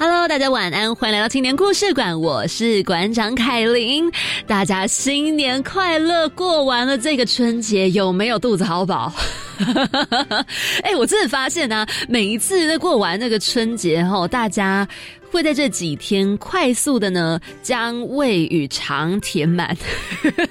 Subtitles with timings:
[0.00, 4.08] Hello，大家晚安，欢迎来到青年故事馆，我是馆长凯琳。
[4.46, 6.28] 大家新年快乐！
[6.28, 9.12] 过完了这个春节，有没有肚子好饱？
[10.84, 14.86] 哎，我真的发现呢，每一次在过完那个春节后，大家
[15.30, 19.76] 会在这几天快速的呢，将胃与肠填满，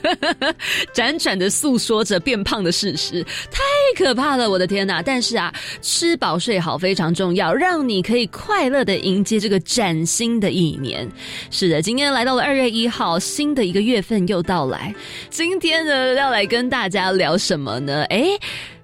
[0.93, 3.61] 辗转的诉说着变胖的事实，太
[3.97, 4.49] 可怕了！
[4.49, 5.01] 我的天哪！
[5.01, 11.09] 但是啊，吃饱睡好非常重要，让你可以快乐的迎接这个崭新的一年。
[11.49, 14.93] 是的，今天来到了二月一号，新的一个月份又到来。
[15.29, 18.03] 今天呢，要来跟大家聊什么呢？
[18.09, 18.37] 哎。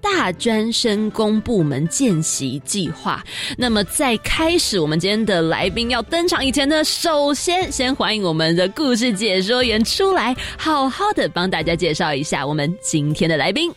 [0.04, 3.24] 大专生公部门见习计划。
[3.56, 13.72] 那么，在开始我们今天的来宾要登场以前呢，首先先欢迎我们的故事解说员出来，好好的帮大家介绍一下我们今天的来宾。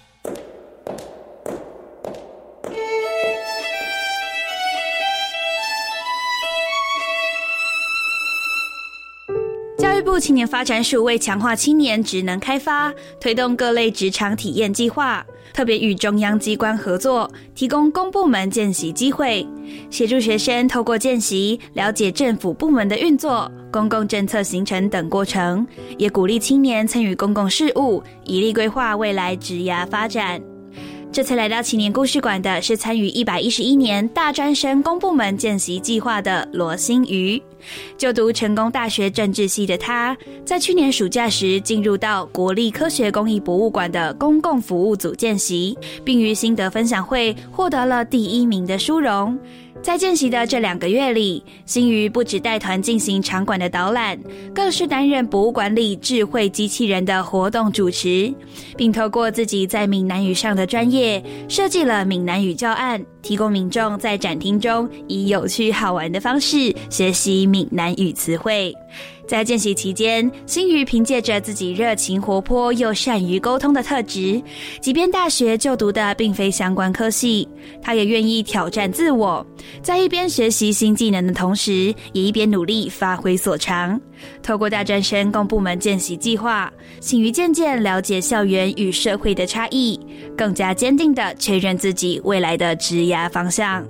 [9.77, 15.25] 教育部青年发展署为强化青年职能开发，推动各类职场体验计划。
[15.57, 19.43] 特别与中央机关合作，提供公部门见习机会，
[19.89, 25.65] 协助学生透过见习了解政府部门的运作、公共政策形成等过程，
[25.97, 30.39] 也鼓励青年参与公共事务，以利规划未来职涯发展。
[31.09, 37.41] 这次来到青年故事馆的是参与一百一十一年大专生公部门见习计划的罗新瑜。
[37.97, 45.75] 就读成功大学政治系的他，在去年暑假时进入到国立科学公益博物馆的公共服务组见习，
[46.05, 49.37] 并于心得分享会获得了第一名的殊荣。
[49.81, 54.19] 在见习的这两个月里，新宇不止带团进行场馆的导览，
[54.53, 58.33] 更是担任博物馆里智慧机器人的活动主持，
[58.75, 68.73] 并透过自己在闽南语上的专业，设计了闽南语教案，提供民众在展厅中以有趣好玩的方式学习闽南语词汇。
[69.27, 74.41] 在见习期间，新宇凭借着自己热情活泼又善于沟通的特质，
[74.79, 77.47] 即便大学就读的并非相关科系，
[77.81, 79.45] 他也愿意挑战自我，
[79.81, 83.99] 在一边学习新技能的同时，也一边努力发挥所长。
[84.41, 86.71] 透过大专生共部门见习计划，
[87.01, 89.99] 新宇渐渐了解校园与社会的差异，
[90.37, 93.85] 更加坚定地确认自己未来的职涯方向。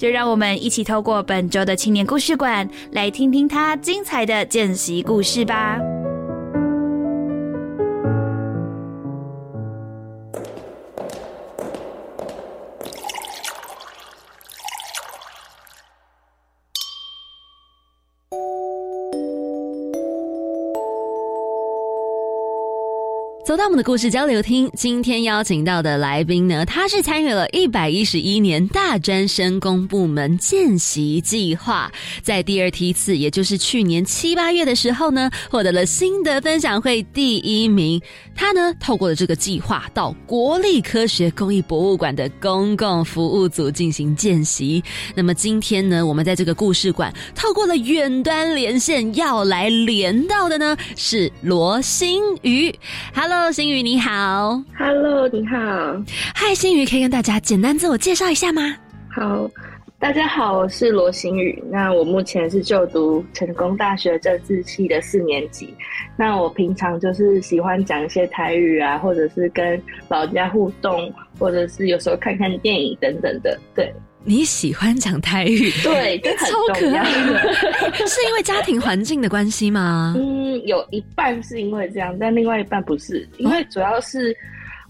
[0.00, 5.78] 就让我们一起透过本周的青年故事馆，来听听他精彩的见习故事吧。
[23.60, 38.00] 到我们的故事交流厅，今天邀请到的来宾呢，他是参与了一百一十一年大专生公部门见习计划，在第二梯次，也就是去年七八月的时候呢，获得了新的分享会第一名。
[38.34, 44.82] 他呢，透过了这个计划，到国立科学工艺博物馆的公共服务组进行见习。
[45.14, 52.74] 那么今天呢，我们在这个故事馆，透过了远端连线，要来连到的呢是罗新宇。
[53.14, 53.49] Hello。
[53.50, 54.62] Hello，新宇你好。
[54.78, 55.56] Hello，你好。
[56.36, 58.76] 嗨，新宇，可以跟大家简单自我介绍一下吗？
[59.10, 59.50] 好，
[59.98, 61.60] 大家好，我是罗新宇。
[61.68, 65.74] 那我目前是就读成功大学政治系的四年级。
[66.16, 73.58] 那我平常就是喜欢讲一些台语啊，或者是跟老家互动，或者是有时候看看电影等等的。
[73.74, 73.92] 对。
[74.22, 77.54] 你喜欢讲台语，对， 超可爱的，
[78.06, 80.14] 是因为家庭环境的关系吗？
[80.18, 84.36] 嗯，有一半是因为这样，但另外一半不是，因为主要是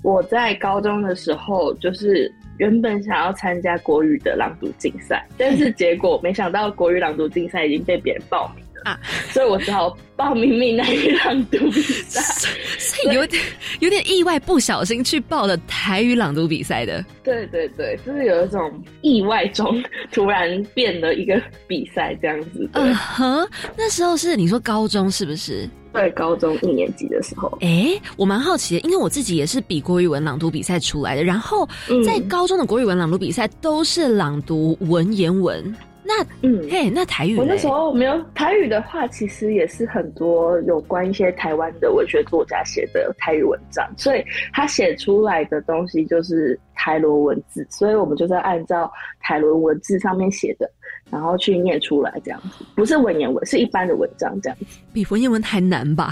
[0.02, 8.98] 我在高中的时候，就是原本想要参加国语的朗读竞赛，但是结果没想到国语朗读竞赛已经被别人报名了，啊，
[9.30, 12.20] 所以我只好报名闽南语朗读比赛，
[12.78, 13.42] 所以有点
[13.80, 17.04] 有点意外，不小心去报了台语朗读比赛的。
[17.22, 19.82] 对对对，就是有一种意外中
[20.12, 22.68] 突然变了一个比赛这样子。
[22.74, 25.68] 嗯哼，那时候是你说高中是不是？
[25.92, 27.58] 对，高中一年级的时候。
[27.60, 31.68] 哎，我蛮好奇的，因为我自己也是比国语文朗读比赛出来的，然后
[32.06, 35.74] 在高中的国语文朗读比赛都是朗读文言文。
[36.10, 48.90] 那嗯，嘿，那台语我那时候没有台语的话，其实也是很多有关一些台湾的文学作家写的台语文章，所以他写出来的东西就是台罗文字，所以我们就是按照
[49.20, 50.68] 台罗文字上面写的，
[51.10, 54.80] 然后去念出来这样子，不是文言文，是一般的文章这样子。
[54.92, 56.10] 比文言文还难吧？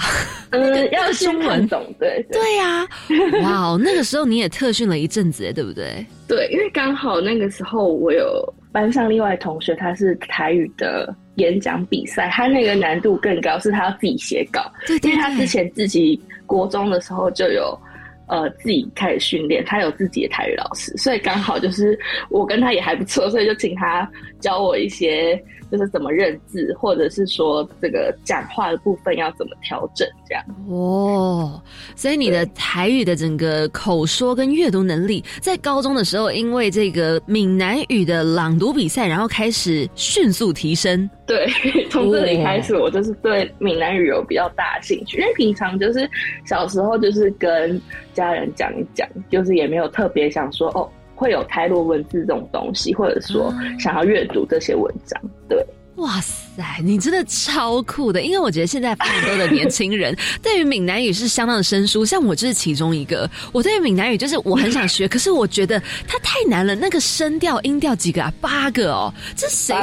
[0.51, 2.87] 嗯，要中文懂对对呀。
[3.43, 6.07] 哇，那个时候你也特训了一阵子，对不对？
[6.29, 8.55] 对，因为刚好那个时候我有。
[8.73, 14.71] 班上另外同学，他是台语的演讲比赛，他那个难度更高，是他要自己写稿，
[15.03, 17.79] 因为他之前自己国中的时候就有
[18.27, 21.99] 呃自己开始训练，他有自己的台语老师，所以刚好就是
[22.29, 24.09] 我跟他也还不错，所以就请他
[24.41, 25.43] 教我一些。
[25.71, 31.63] 就是怎么认字，或者是说这个讲话的部分要怎么调整，这样哦。
[31.95, 41.07] 所以你的台语的整个口说跟阅读能力，在高中的时候，因为这个闽南语的朗读比赛，然后开始迅速提升。
[41.27, 41.47] 对，
[41.91, 46.09] 从这里开始，我就是对闽南语有比较大的兴趣，因为平常就是
[46.47, 47.79] 小时候就是跟
[48.15, 50.89] 家人讲一讲，就是也没有特别想说哦。
[51.19, 55.67] 会有太多文字这种东西，或者说想要阅读这些文章，对。
[55.99, 58.23] 哇塞，你真的超酷的！
[58.23, 63.29] 因为我觉得现在非常多的年轻人 对于闽南语是相当的生疏，像我就是其中一个。
[63.53, 66.77] 我对于闽南语就是我很想学，可是我觉得它太难了。
[66.77, 68.33] 那个声调、音调几个啊？
[68.41, 69.75] 八个哦，这谁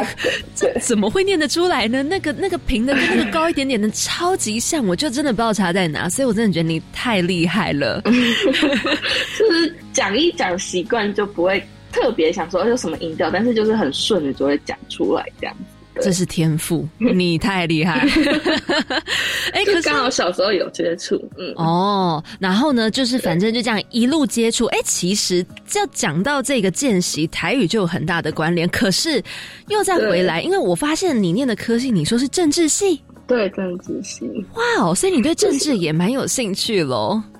[0.56, 2.02] 这怎么会念得出来呢？
[2.02, 6.08] 那个那个平的跟那个高一点点的超级像，我就真的不知道差在哪。
[6.08, 8.02] 所以我真的觉得你太厉害了，
[9.38, 15.75] 就是讲一讲习惯就不会特别想说有什么音调，但是就是很顺的就会讲出来这样子。
[16.02, 18.00] 这是天赋， 你太厉害。
[19.54, 24.66] 哎，可是刚好小时候有接触，嗯哦，然后呢，就是反正就这样一路接触。
[24.66, 25.46] 哎，其实
[25.76, 29.24] 要讲到这个见习台语就有很大的关联，可是
[29.70, 34.26] 又再回来，因为我发现你念的科系，你说是政治系，对政治系。
[34.56, 37.22] 哇哦，所以你对政治也蛮有兴趣喽？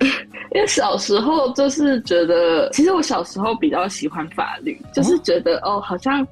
[0.54, 6.26] 因为小时候就是觉得，其实我小时候比较喜欢法律，就是觉得哦，好像。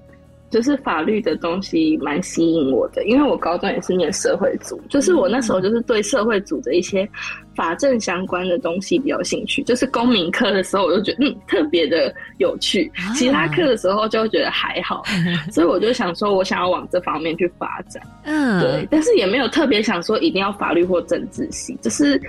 [0.50, 7.08] 就是法律的东西蛮吸引我的，因为我高中也是念社会组，就是我那时候就是对社会组的一些
[7.56, 9.64] 法政相关的东西比较兴趣。
[9.64, 15.02] 就是公民课的时候，我就觉得嗯特别的有趣，其他课的时候就觉得还好，
[15.50, 18.00] 所以我就想说我想要往这方面去发展。
[18.22, 22.20] 嗯，对，但是也没有特别想说一定要法律或政治系，就是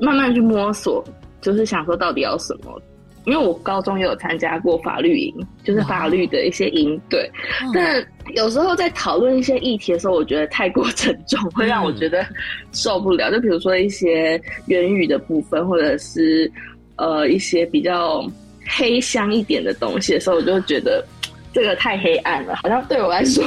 [0.00, 1.04] 慢慢去摸索，
[1.40, 2.82] 就是想说到底要什么。
[3.26, 5.34] 因为我高中也有参加过法律营，
[5.64, 7.28] 就是法律的一些营队，
[7.74, 12.24] 但有时候在讨论一些议题的时候，我觉得太过沉重，会让我觉得
[12.72, 13.30] 受不了。
[13.30, 16.50] 就比如说一些言语的部分，或者是
[16.96, 18.24] 呃一些比较
[18.68, 21.04] 黑箱一点的东西的时候，我就觉得
[21.52, 23.44] 这个太黑暗了，好像对我来说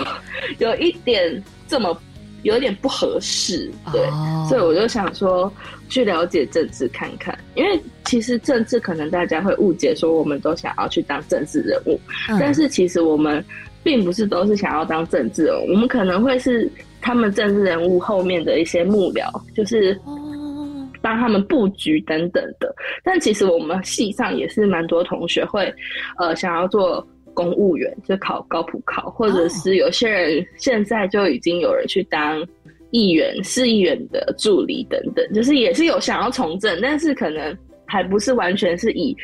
[0.57, 1.97] 有一点这么。
[2.43, 4.01] 有点不合适，对，
[4.47, 5.51] 所以我就想说
[5.89, 11.99] 去了解政治看看，因为其实政治可能大家会误解说我们都想要去当政治人物，
[12.39, 13.43] 但是其实我们
[13.83, 16.69] 并不是都是想要当政治人物，我们可能会是
[17.01, 19.99] 他们政治人物后面的一些幕僚，就是
[21.01, 22.73] 帮他们布局等等的。
[23.03, 25.73] 但其实我们系上也是蛮多同学会
[26.17, 27.05] 呃想要做。
[27.39, 32.45] 公务员就考高普考，或者是有些人现在就已经有人去当
[32.91, 39.15] 议员、市议员的助理等等，就是也是有想要从政，但是可能还不是完全是以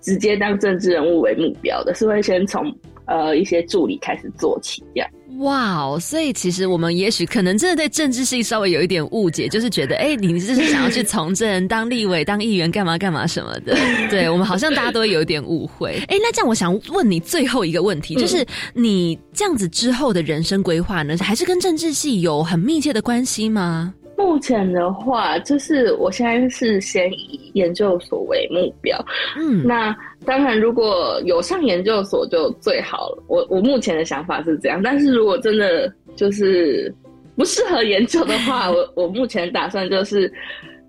[0.00, 2.72] 直接当政治人物为目标的，是会先从
[3.06, 5.08] 呃一些助理开始做起这样。
[5.40, 5.98] 哇哦！
[6.00, 13.76] 所以其实我们也许可能真的对政治系稍微有一点误解，就是觉得，哎，你这是想要去从政、当立委、当议员，干嘛干嘛什么的。
[14.08, 16.00] 对我们好像大家都有一点误会。
[16.08, 23.92] 哎，那这样我想问你最后一个问题，就是你这样子之后的人生规划呢，还是跟政治系有很密切的关系吗？
[24.16, 28.98] 目前的话，就是我现在是先以研究所为目标。
[29.36, 29.94] 嗯，那
[30.26, 33.22] 当然，如果有上研究所就最好了。
[33.28, 36.92] 我我目前的想法是这样，但是如果真的就是
[37.36, 40.30] 不适合研究的话，我我目前打算就是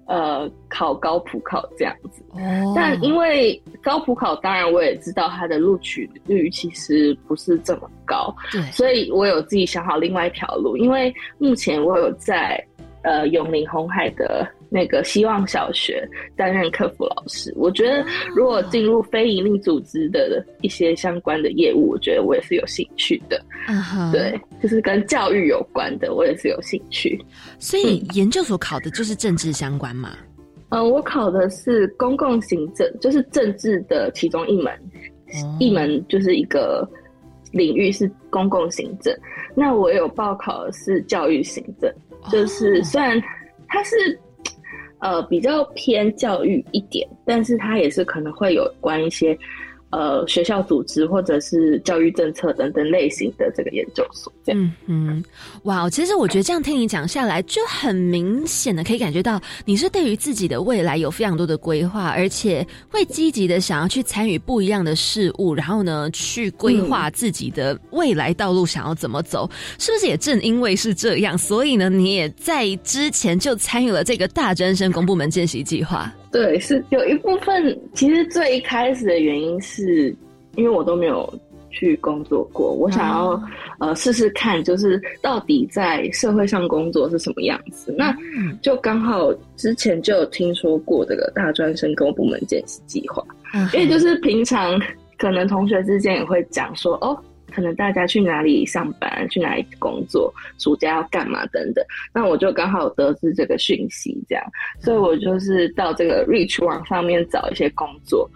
[0.08, 2.24] 呃考高普考这样子。
[2.32, 10.78] 哦但因为高普考，当然我也知道它的录取率其实不是这么高，对，所以我有自己想好另外一条路。
[10.78, 12.64] 因为目前我有在
[13.02, 18.06] 呃永宁红海的那个希望小学担任客服老师，我觉得
[18.36, 23.42] 如果进入非营利组织的一些相关的业务，我觉得我也是有兴趣的。
[23.68, 27.20] 嗯哼，对，就是跟教育有关的，我也是有兴趣。
[27.60, 30.18] 所以研究所考的就是政治相关嘛。
[30.70, 36.86] 嗯、我考的是公共行政，就是政治的其中一门，哦一门就是一个
[37.54, 39.18] 领域是公共行政。
[39.56, 41.90] 那我有报考的是教育行政，
[42.30, 43.22] 就是哦虽然
[43.70, 44.20] 它是
[45.00, 49.38] 呃比较偏教育一点，但是它也是可能会有关一些
[49.92, 54.34] 呃学校组织或者是教育政策等等类型的这个研究所。
[54.44, 55.24] 这样，嗯哼，
[55.64, 70.08] 哇，其实我觉得这样听你讲下来，就很明显的可以感觉到你是对于自己的未来有非常多的规划，而且会积极的想要去参与不一样的事物，然后呢，去规划自己的未来道路想要怎么走，是不是？
[70.08, 76.10] 也正因为是这样，所以呢，你也在之前就参与了这个大专生公部门见习计划。
[76.38, 80.16] 对，是有一部分，其实最一开始的原因是
[80.56, 81.28] 因为我都没有
[81.72, 83.44] 去工作过，我想要、哦
[83.80, 87.94] 呃试试看，就是到底在社会上工作是什么样子。
[87.98, 88.58] 那嗯。
[88.62, 94.80] 就刚好之前就有听说过这个大专生公部门见习计划，嗯因为就是平常
[95.18, 97.18] 可能同学之间也会讲说，哦，
[97.58, 101.84] 可能大家去哪里上班，去哪里工作，暑假要干嘛等等。
[102.14, 104.44] 那我就刚好得知这个讯息，这样，
[104.80, 108.30] 所以我就是到这个 Reach 网上面找一些工作。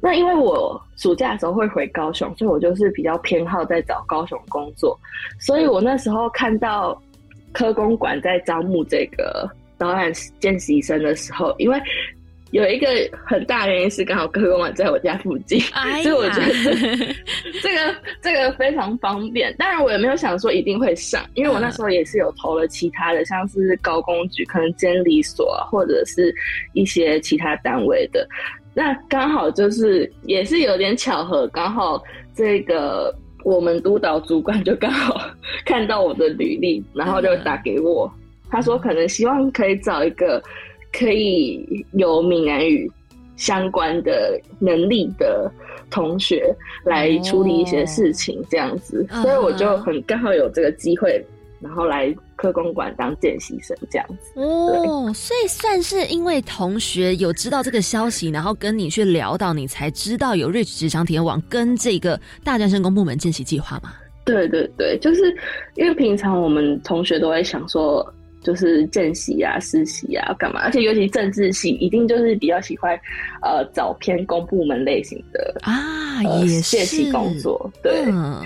[0.00, 4.98] 那因为我暑假的时候会回高雄，所以我就是比较偏好在找高雄工作。
[5.38, 6.98] 所以我那时候看到
[7.52, 11.78] 科公馆在招募这个导览见习生的时候，因为
[12.54, 12.86] 有一个
[13.26, 16.70] 很大原因是刚好科工馆在我家附近，哎所以我觉得这
[17.60, 19.52] 这个这个非常方便。
[19.56, 26.32] 当然，我也没有想说一定会上，因为我那时候也是有投了其他的，像是高工局、可能监理所啊，或者是
[26.74, 28.24] 一些其他单位的。
[28.72, 32.00] 那刚好就是也是有点巧合，刚好
[32.36, 35.20] 这个我们督导主管就刚好
[35.64, 38.08] 看到我的履历，然后就打给我，
[38.48, 40.40] 他说可能希望可以找一个
[40.96, 42.90] 可以有闽南语
[43.36, 45.50] 相关的能力的
[45.90, 51.24] 同学来处理一些事情，这样子，哦所以我就很刚好有这个机会，
[51.60, 54.40] 然后来科公馆当见习生这样子。
[54.40, 63.92] 哦，所以算是因为同学有知道这个消息，然后跟你去聊到，你才知道有 Rich 职场体验网跟这个大专生公部门见习计划嘛？
[64.24, 65.36] 对对对，就是
[65.74, 72.94] 因为平常我们同学都会想说，就是见习啊、实习啊干嘛，而且尤其政治系，一定就是比较喜欢
[73.42, 77.70] 呃找偏公部门类型的啊，呃也见是习工作。
[77.82, 78.38] 对，嗯，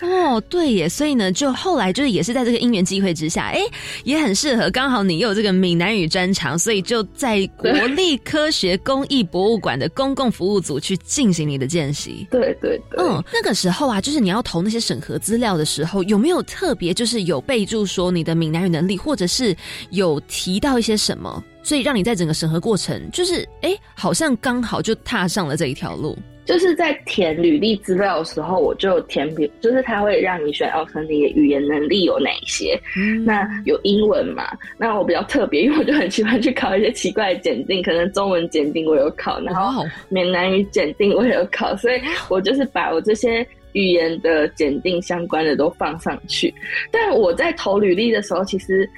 [0.00, 3.60] 哦，对耶，所以呢，就后来就是也是在这个因缘机会之下，哎，
[4.04, 12.26] 也很适合，刚好你有这个闽南语专长，所以就在国立科学工艺博物馆的公共服务组去进行你的见习。
[12.30, 19.54] 对对对，嗯，那个时候啊，就是你要投那些审核资料的时候，有没有特别就是有备注说你的闽南语能力，或者是
[19.90, 26.16] 有提到一些什么，所以让你在整个审核过程，就是哎，好像刚好就踏上了这一条路。
[26.44, 32.80] 就是在填履历资料的时候，我就填比，就是他会让你选，哦，可能你的语言能力有哪一些。
[32.96, 34.56] 嗯那有英文嘛？
[34.78, 46.54] 那我比较特别，因为我就很喜欢去考一些奇怪的检定，可能中文检定我有考，然后闽南语检定我也有考，所以我就是把我这些语言的检定相关的都放上去。
[46.92, 48.88] 但我在投履历的时候，其实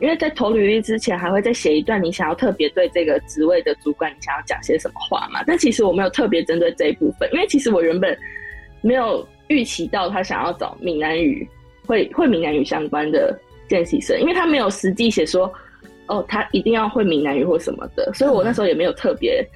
[0.00, 5.44] 因为在投履历之前，还会再写一段你想要特别对这个职位的主管，你想要讲些什么话嘛？
[5.46, 8.18] 但其实我没有特别针对这一部分，因为其实我原本
[8.80, 11.48] 没有预期到他想要找闽南语
[11.86, 15.48] 会会闽南语相关的见习生，因为他没有实际写说
[16.08, 19.46] 哦，他一定要会闽南语或什么的，所以我那时候也没有特别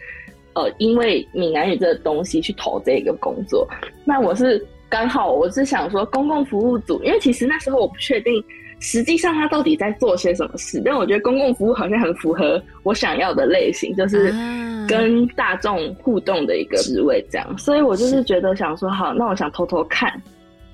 [0.54, 3.66] 呃，因为闽南语这个东西去投这个工作。
[4.04, 8.44] 那我是刚好我是想说公共服务组，因为其实那时候我不确定。
[8.78, 10.82] 实际上他到底在做些什么事？
[10.84, 17.58] 但我觉得公共服务好像很符合我想要的类型，就是啊跟大众互动的一个职位，这样。
[17.58, 20.22] 所以我就是觉得想说，好，那我想偷偷看，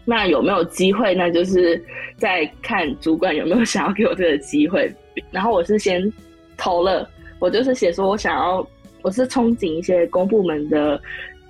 [0.04, 1.14] 那有没有机会？
[1.14, 1.82] 那就是
[2.16, 4.92] 在看主管有没有想要给我这个机会。
[5.30, 6.12] 然后我是先
[6.56, 8.66] 投了，我就是写说我想要，
[9.02, 11.00] 我是憧憬一些公部门的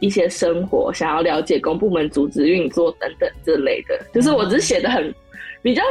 [0.00, 3.98] 一些生活，想要了解公部门组织运作等等之类的。
[4.12, 5.14] 就是我只是写的很
[5.62, 5.82] 比较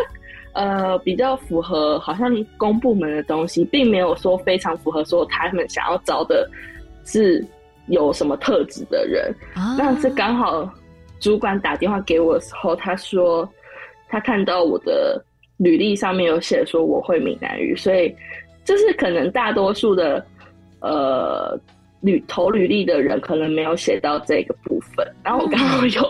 [0.53, 6.49] 呃比较符合好像公部门的东西，并没有说非常符合说他们想要招的
[7.05, 7.45] 是
[7.87, 9.33] 有什么特质的人。
[9.53, 9.75] 啊。
[9.77, 10.69] 那是刚好
[11.19, 13.47] 主管打电话给我的时候，他说
[14.09, 15.23] 他看到我的
[15.57, 18.13] 履历上面有写说我会闽南语，所以
[18.65, 20.25] 就是可能大多数的
[20.81, 21.59] 呃
[22.01, 26.09] 履投履历的人可能没有写到这个部分，然后我刚好有，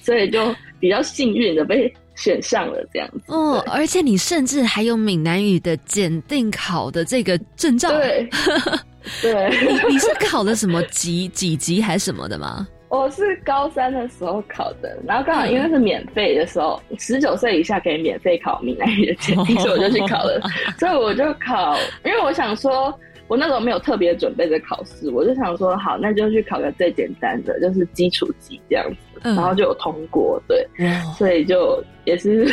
[0.00, 0.40] 所以就
[0.78, 3.32] 比较幸运的被选上了这样子。
[3.32, 8.28] 哦，而且你甚至还有闽南语的检定考的这个证照，对
[9.22, 9.50] 对，
[9.88, 12.66] 你是考的什么级几级还是什么的吗？
[12.88, 20.38] 我是高三的时候考的，然后刚好因为是免费的时候，十九岁以下可以免费考闽南语的检定， 所以我就去考了。
[20.78, 22.92] 所以我就考，因为我想说，
[23.32, 30.68] 我那时候没有特别准备的考试，我就想说，好，那就去考个最简单的，就是基础级这样子，嗯然后就有通过，对，
[31.16, 32.46] 所以就也是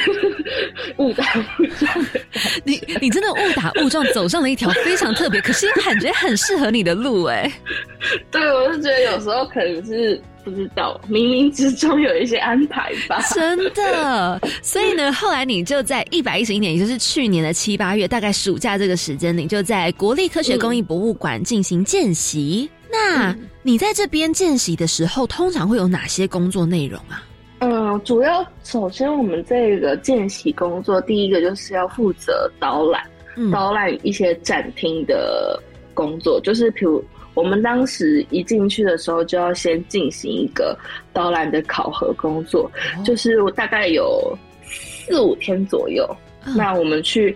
[0.95, 1.25] 误打
[1.59, 2.21] 误撞的。
[2.63, 7.51] 你你真的误打误撞走上了一条非常特别，可是又感觉很适合你的路哎。
[8.31, 13.21] 对，我是觉得有时候可能是不知道，冥冥之中有一些安排吧。
[13.33, 22.69] 真的，所以呢，后来你就在一百一十一年，也就是去年的七八月，大概暑假这个时间，你就在国立科学工艺博物馆进行见习。
[22.91, 27.23] 那你在这边见习的时候，通常会有哪些工作内容啊？
[27.59, 33.03] 嗯，主要首先我们这个见习工作，第一个就是要负责导览，
[33.35, 35.61] 嗯导览一些展厅的
[35.93, 37.03] 工作，就是比如
[37.39, 40.77] 我们当时一进去的时候，就要先进行一个
[41.13, 42.69] 导览的考核工作，
[43.05, 46.05] 就是我大概有四五天左右。
[46.45, 47.35] 嗯那我们去，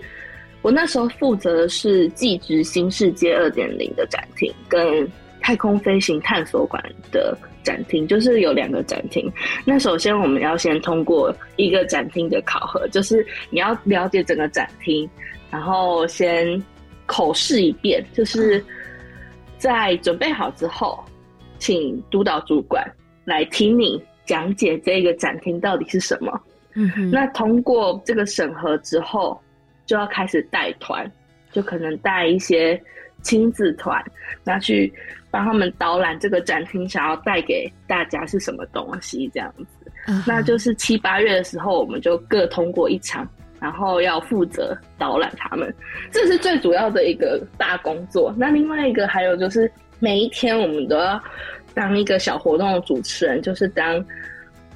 [0.61, 5.05] 我那时候负责的是技职新世界二点零的展厅跟
[5.41, 6.81] 太空飞行探索馆
[7.11, 9.29] 的展厅，就是有两个展厅。
[9.65, 15.07] 那首先我们要先通过一个展厅的考核，就是你要了解整个展厅，
[15.51, 16.63] 然后先
[17.05, 18.63] 口试一遍，就是
[19.63, 21.01] 在准备好之后，
[21.57, 22.85] 请督导主管
[23.23, 26.37] 来听你讲解这个展厅到底是什么。
[26.73, 29.41] 嗯哼，那通过这个审核之后，
[29.85, 31.09] 就要开始带团，
[31.53, 32.77] 就可能带一些
[33.21, 34.03] 亲子团，
[34.43, 34.93] 那去
[35.31, 39.65] 帮他们导览这个展厅想要带给大家是什么东西，这样子。
[40.27, 43.25] 那就是七八月的时候，我们就各通过一场，
[43.63, 45.73] 然后要负责导览他们，
[46.11, 48.33] 这是最主要的一个大工作。
[48.37, 51.17] 那另外一个还有就是每一天我们都要
[51.73, 54.03] 当一个小活动的主持人，就是当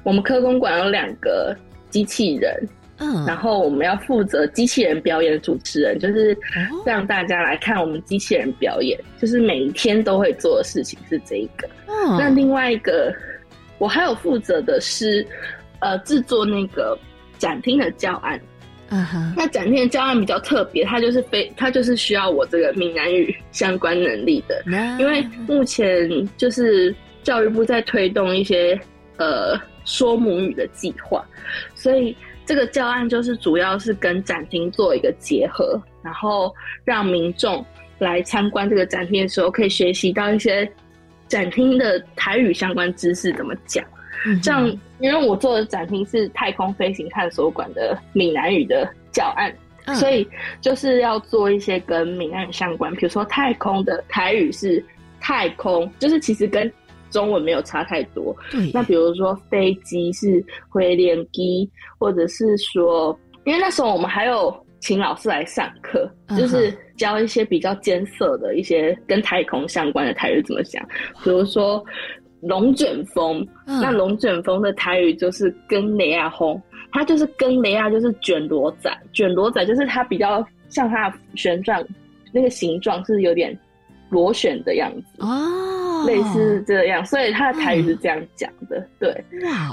[0.04, 1.54] 我们科工馆有两个
[1.90, 2.50] 机器人，
[2.96, 6.32] 嗯然后我们要负责机器人表演的主持人，就是
[6.72, 11.68] 哦让大家来看我们机器人表演，就是每一天都会做的事情是这一个。
[11.88, 13.12] 嗯那另外一个，
[13.76, 15.26] 我还有负责的是，
[15.80, 16.98] 呃，制作那个
[17.36, 18.40] 展厅的教案。
[18.90, 24.62] 嗯哼，那展厅的教案比较特别，它就是非它就是需要我这个闽南语相关能力的，
[24.98, 28.78] 因为目前就是教育部在推动一些
[29.18, 31.22] 呃说母语的计划，
[31.74, 37.64] 所以这个教案就是主要是跟展厅做一个结合，然后让民众
[37.98, 40.66] 来参观这个展厅的时候，可以学习到一些
[41.26, 43.84] 展厅的台语相关知识怎么讲。
[44.24, 49.52] 嗯这样，因为我做的展厅是太空飞行探索馆的闽南语的教案，
[49.86, 50.28] 嗯所以
[50.60, 54.84] 就是要做一些跟闽南语相关，比如说太空的台语是
[55.20, 56.70] 太空，就是其实跟
[57.10, 58.36] 中文没有差太多。
[58.50, 70.86] 对，那比如说飞机是回联机，或者是说，因为那时候我们还有请老师来上课，就是教一些比较艰涩的一些跟太空相关的台语怎么讲，
[71.24, 71.82] 比如说
[72.42, 76.60] 龙卷风，嗯那龙卷风的台语就是跟雷亚轰，
[76.92, 81.84] 它就是跟雷亚就是卷螺仔，卷螺仔就是它比较像它的旋转
[82.32, 83.58] 那个形状是有点
[84.10, 85.22] 螺旋的样子。
[85.22, 88.86] 哦，类似这样，所以它的台语是这样讲的。
[89.00, 89.24] 对，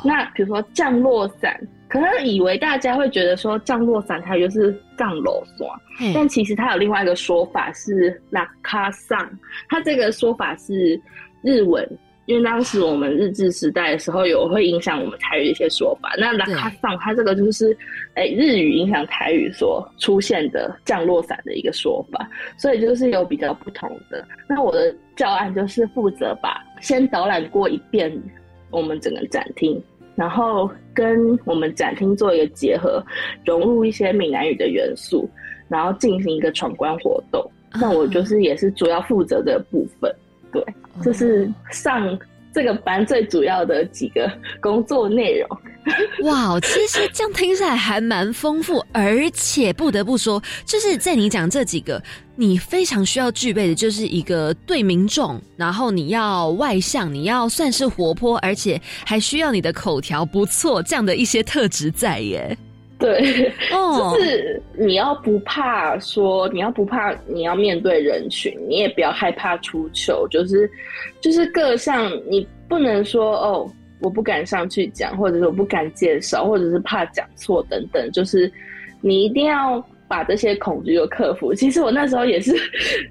[0.03, 1.55] 那比如说降落伞，
[1.87, 5.67] 可能以为大家会觉得说降落伞它就是降落伞，
[6.13, 9.29] 但其实它有另外一个说法是拉卡上，
[9.69, 10.99] 它这个说法是
[11.43, 11.87] 日文。
[12.25, 16.13] 因为当时我们日治时代的时候，有会影响我们台语的一些说法。
[16.17, 17.77] 那拉卡上，它这个就是，
[18.15, 24.25] 哎、日语影响台语所出现的降落伞的一个说法，所以就是有比较不同的。
[24.49, 28.11] 那我的教案就是负责把先导览过一遍
[28.71, 29.79] 我们整个展厅，
[30.15, 33.05] 然后跟我们展厅做一个结合，
[33.45, 35.29] 融入一些闽南语的元素，
[35.67, 37.45] 然后进行一个闯关活动。
[37.79, 40.13] 那我就 是也是主要负责的部分，
[40.55, 42.17] 对，这是上
[42.53, 45.59] 这个班最主要的几个工作内容。
[46.23, 52.01] 哇，其实这样听起来还蛮丰富，而且不得不说，就是在你讲这几个，
[52.35, 62.57] 你非常需要具备的，就是一个对民众，然后你要外向，你要算是活泼，而且还需要你的口条不错，这样的一些特质在耶。
[62.99, 70.69] 对，就是你要不怕说，你要不怕，你要面对人群，你也不要害怕出糗，就是
[71.21, 73.71] 就是各项，你不能说哦。
[74.01, 78.51] 我不敢上去讲，或者是我不敢介绍，或者是怕讲错等等，就是
[78.99, 81.53] 你一定要把这些恐惧都克服。
[81.55, 82.53] 其实我那时候也是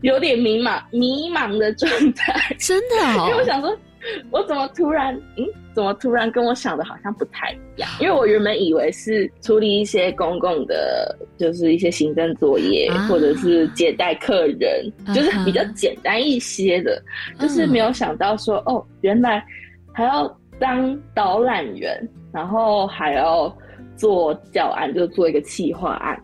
[0.02, 3.76] 有点迷茫、迷茫的状态，真的，因为我想说，
[4.30, 7.88] 我怎么突然，嗯，怎么突然跟我想的好像不太一样？
[8.00, 17.02] 因为我原本以为是处理一些公共的，就是一些行政作业，或者是接待客人，就是比较简单一些的，
[17.38, 19.44] 就是没有想到说，哦，原来
[19.92, 20.34] 还要。
[20.60, 22.00] 当导览员，
[22.32, 23.52] 然后还要
[23.96, 26.16] 做教案，就做一个企划案，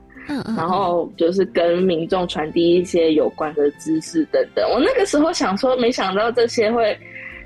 [0.56, 4.64] 然后就是跟民众传递一些有关的知识等等。
[4.70, 6.96] 我那个时候想说，没想到这些会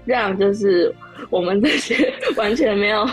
[0.04, 0.94] 让就是
[1.30, 3.08] 我们这些 完全没有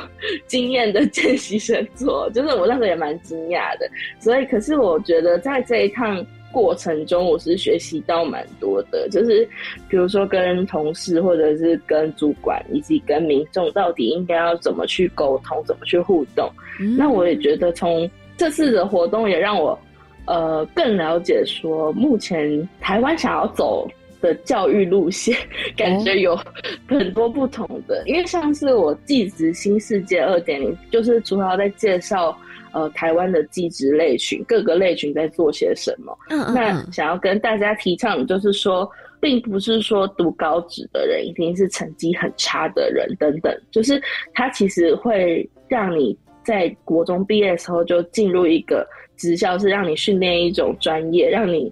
[0.47, 3.89] 经验的见习生做，就是我那时候也蛮惊讶的。
[4.19, 6.25] 所以，可是我觉得在这一趟。
[6.54, 9.47] 过程中，我是学习到蛮多的，就是
[9.88, 16.51] 比如说跟同事，或者是跟主管，以及跟民众，到底应该要怎么去沟通，怎么去互动。
[16.97, 19.80] 那我也觉得，从这次的活动也让我
[20.25, 23.89] 呃更了解说，目前台湾想要走
[24.22, 25.36] 的教育路线，
[25.76, 26.40] 感觉有
[26.88, 28.04] 很多不同的。
[28.06, 32.38] 因为像是我继职新世界二点零，就是主要在介绍。
[32.74, 36.18] 呃，台湾的技职类群，各个类群在做些什么？
[36.30, 36.54] 嗯嗯。
[36.56, 43.54] 那想要跟大家提倡，就是说，并不是说读高职的人一定是成绩很差的人，等等。
[43.72, 44.02] 就是
[44.34, 51.70] 他其实会让你在国中毕业的时候就进入一个职校，是让你训练一种专业，让你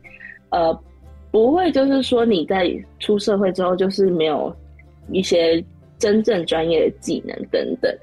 [0.49, 0.77] 呃
[1.31, 4.55] 不会就是说你在出社会之后就是没有
[5.11, 5.63] 一些
[5.97, 7.95] 真正专业的技能等等。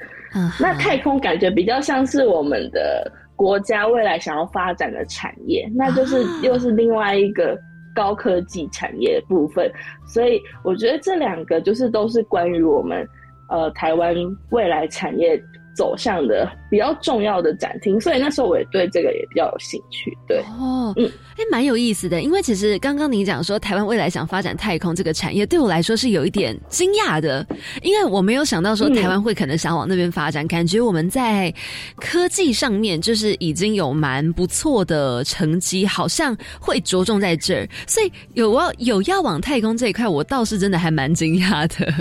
[0.60, 7.58] 那太空感觉比较像是我们的国家未来想要发展的产业，那就是又是另外一个
[7.94, 9.70] 高科技产业部分，
[10.06, 13.06] 所以我觉得这两个就是都是关于我们
[13.48, 14.14] 呃台湾
[14.50, 15.42] 未来产业。
[15.76, 20.16] 走向的比较重要的展厅，所以那时候我也对这个也比较有兴趣。
[20.26, 22.22] 对，哦，嗯，哎，蛮有意思的。
[22.22, 27.46] 因为其实刚刚你讲说台湾未来想发展太空这个产业，对我来说是有一点惊讶的，
[27.82, 30.46] 因为我没有想到说台湾会可能想往那边发展。
[30.48, 31.52] 感觉我们在
[31.96, 37.68] 科技上面就是已经有蛮不错的成绩，好像会着重在这儿。
[37.86, 41.92] 所以有要有要往太空这一块，我倒是真的还蛮惊讶的。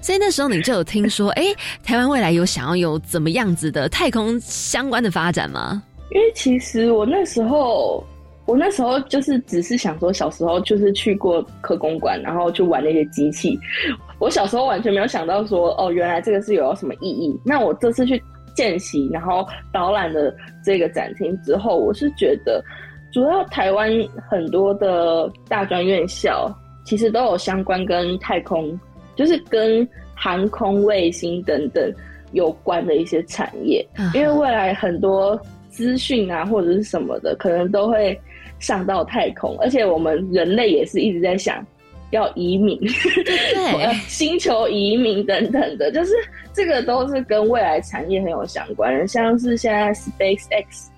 [0.00, 1.44] 所以那时候你就有听说，哎，
[1.84, 2.98] 台湾未来有想要有。
[3.18, 5.82] 怎么样子的太空相关的发展吗？
[6.12, 8.06] 因为其实我那时候，
[8.46, 13.58] 我那时候就是只是想说，小时候就是去过科工馆，然后去玩那些机器。
[14.20, 17.36] 我小时候完全没有想到说，哦，原来这个是有什么意义。
[17.44, 18.22] 那我这次去
[18.54, 20.32] 见习，然后导览的
[20.64, 22.62] 这个展厅之后，我是觉得，
[23.12, 23.90] 主要台湾
[24.30, 26.48] 很多的大专院校
[26.84, 28.78] 其实都有相关跟太空，
[29.16, 31.92] 就是跟航空、卫星等等。
[32.32, 38.18] 有关的一些产业，因为未来很多资讯啊或者是什么的，可能都会
[38.58, 41.64] 上到太空，而且我们人类也是一直在想
[42.10, 46.12] 要移民，对， 星球移民等等的，就是
[46.52, 49.06] 这个都是跟未来产业很有相关。
[49.06, 50.90] 像是现在 Space X，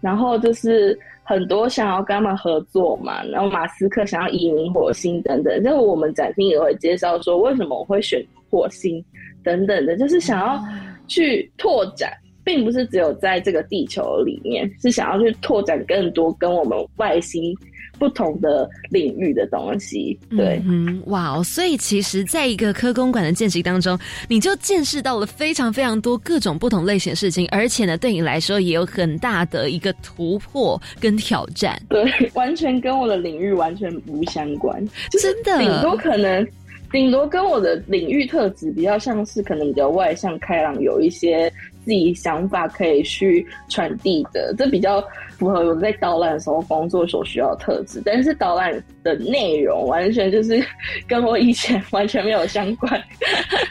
[0.00, 9.04] 然后就是很多想要跟他们合作嘛，然后马斯克想要移民火星等等，就我们展厅也会介绍说为什么我会选火星。
[9.42, 10.62] 等等的，就是想要
[11.08, 12.12] 去拓展，
[12.44, 17.54] 并不是只有在这个地球里面，是想要去拓展更多跟我们外星
[17.98, 20.18] 不同的领域的东西。
[20.30, 21.44] 对，嗯，哇哦！
[21.44, 23.96] 所以其实，在一个科公馆的见习当中，
[24.28, 31.80] 你就见识到了非常非常多各种不同类型的事情，而且呢，对你来说也有很大的一个突破跟挑战。
[31.88, 34.84] 对， 完全跟我的领域完全不相关，
[35.20, 36.44] 真的，顶多可能。
[36.92, 41.50] 顶多跟我的领域特质比较像是，可能比较外向开朗，有一些
[41.84, 45.02] 自己想法可以去传递的，这比较
[45.38, 48.02] 符合我在导览的时候工作所需要的特质。
[48.04, 50.62] 但是导览的内容完全就是
[51.08, 53.02] 跟我以前完全没有相关。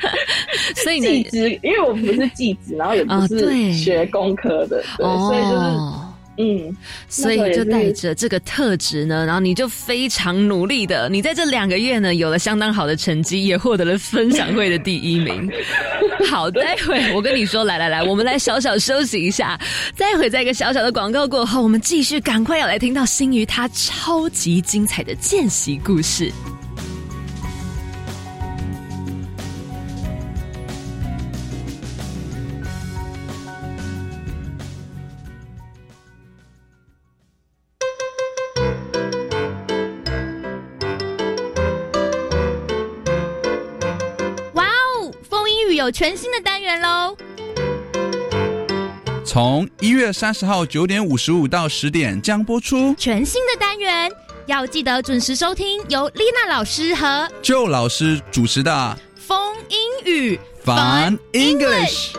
[0.83, 6.75] 所以 技职，因为我不是技职，然后也不是学工科的，对，所以就是嗯，
[7.09, 15.51] 所以就带着这个特质呢，然后你就非常努力的，你在这两个月呢有了相当好的成绩，也获得了分享会的第一名。
[16.29, 19.59] 好，待会我跟你说，来来来，我们来小小休息一下，
[19.97, 26.31] 待会在一个小小的广告过后，我们继续赶快要来听到新宇他超级精彩的见习故事。
[45.91, 47.17] 有全新的单元喽！
[49.25, 54.09] 从一月三十号九点五十五到十点将播出全新的单元，
[54.45, 58.71] 要记得准时收听由丽娜老师和旧老师主持的
[59.19, 59.77] 《风英
[60.13, 62.13] 语 Fun English》。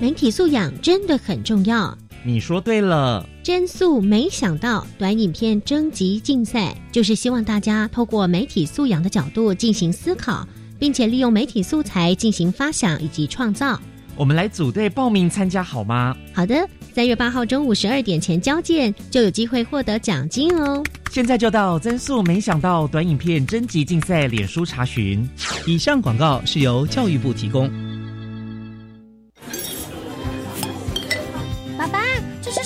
[0.00, 1.98] 媒体素养真的很重要。
[2.26, 10.44] 你说对了，真素没想到短影片征集竞赛，就是希望大家透过媒体素养的角度进行思考，
[10.76, 13.80] 并且利用媒体素材进行发想以及创造。
[14.16, 16.16] 我们来组队报名参加好吗？
[16.34, 20.82] 好的，三月八号中午十二点前交件，就有机会获得奖金哦。
[21.12, 25.28] 现在就到增速没想到短影片征集竞赛脸书查询。
[25.64, 27.70] 以上广告是由教育部提供。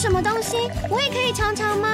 [0.01, 0.57] 什么东西？
[0.89, 1.89] 我也可以尝尝吗？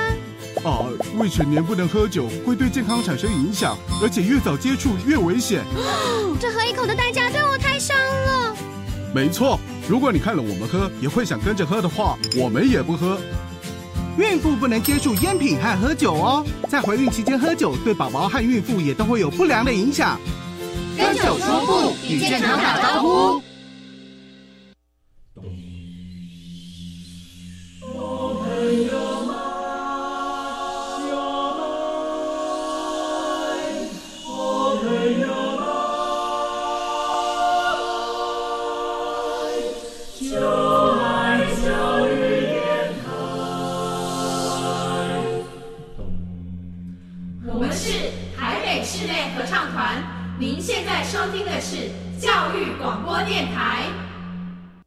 [0.63, 0.87] 啊，
[1.19, 5.65] 未成年不能喝酒，会对健康产生影响，而且越早接触越危险。
[6.41, 8.55] 这喝一口的代价对我太伤了。
[9.13, 13.19] 没错，如果你看了我们喝，也会想跟着喝的话，我们也不喝。
[14.17, 20.17] 孕妇不能接触烟品和喝酒哦，在怀孕期间喝酒，对宝宝和孕妇也都会有不良的影响。
[20.97, 23.43] 跟酒说不，与健康打招呼。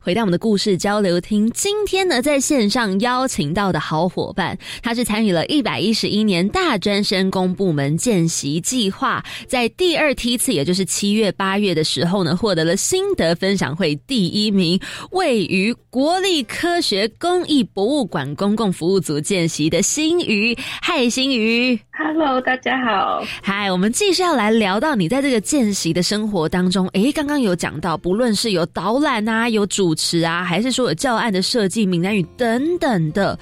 [0.10, 14.80] 回到我们的故事交流厅，今天呢，在线上邀请到的好伙伴，他是参与了一百一十一年大专生公部门见习计划，在第二梯次，也就是七月八月的时候呢，获得了心得分享会第一名，
[15.12, 29.94] 位于国立科学工艺博物馆公共服务组见习的新宇，嗨，新宇，Hello，大家好，嗨，我们继续要来聊到你在这个见习的生活当中，诶，刚刚有讲到，不论是有导览啊，有主。
[30.00, 33.38] 持啊，还是说有教案的设计、闽南语等等的。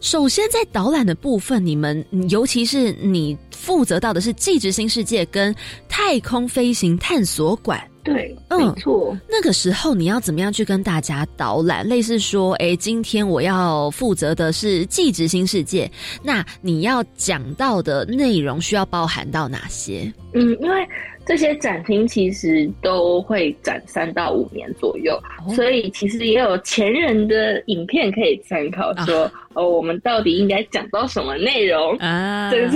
[0.00, 5.54] 首先，在导览的部分，你们尤其是你负责到的是纪实新世界跟
[5.88, 7.80] 太空飞行探索馆。
[8.02, 9.16] 对，没错。
[9.28, 11.86] 那个时候你要怎么样去跟大家导览？
[11.86, 15.90] 类似说，哎，今天我要负责的是纪实新世界，
[16.22, 20.12] 那你要讲到的内容需要包含到哪些？
[20.34, 20.86] 嗯，因为。
[21.30, 25.16] 这些展厅其实都会展三到五年左右，
[25.54, 28.92] 所以其实也有前人的影片可以参考。
[29.06, 32.50] 说哦，我们到底应该讲到什么内容啊？
[32.50, 32.68] 这个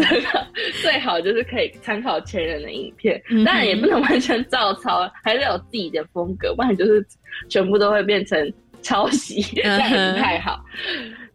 [0.80, 7.04] 最好就是可以参考前人的影片，当然也不能完全照抄，还是有自己的风格，不然就是
[7.48, 10.64] 全部都会变成抄袭，这样不太好。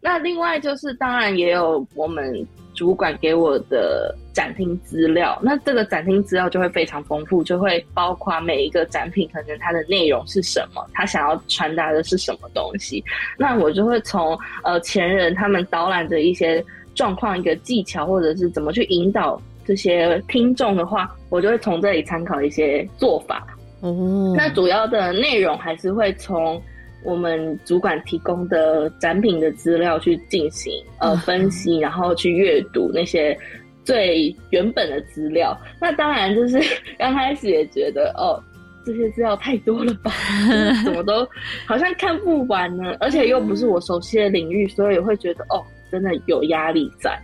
[0.00, 2.46] 那另外就是，当然也有我们。
[2.80, 13.04] 主管给我的展厅资料，那这个展厅资料就会非常丰富，就会包括每一个展品可能它的内容是什么，他想要传达的是什么东西。
[13.36, 16.64] 那我就会从呃前人他们导览的一些
[16.94, 23.46] 状况、一个技巧，或者是怎么去引导这些听众的话，我就会从这里参考一些做法。
[23.82, 26.58] 哦，那主要的内容还是会从。
[27.02, 33.36] 我们主管提供的展品的资料去进行呃分析，然后去阅读那些
[33.84, 35.58] 最原本的资料。
[35.80, 36.60] 那当然就是
[36.98, 38.42] 刚开始也觉得哦，
[38.84, 40.12] 这些资料太多了吧，
[40.84, 41.26] 怎么都
[41.66, 42.94] 好像看不完呢？
[43.00, 47.18] 而且又不是我熟悉的领域，所以会觉得哦，真的有压力在。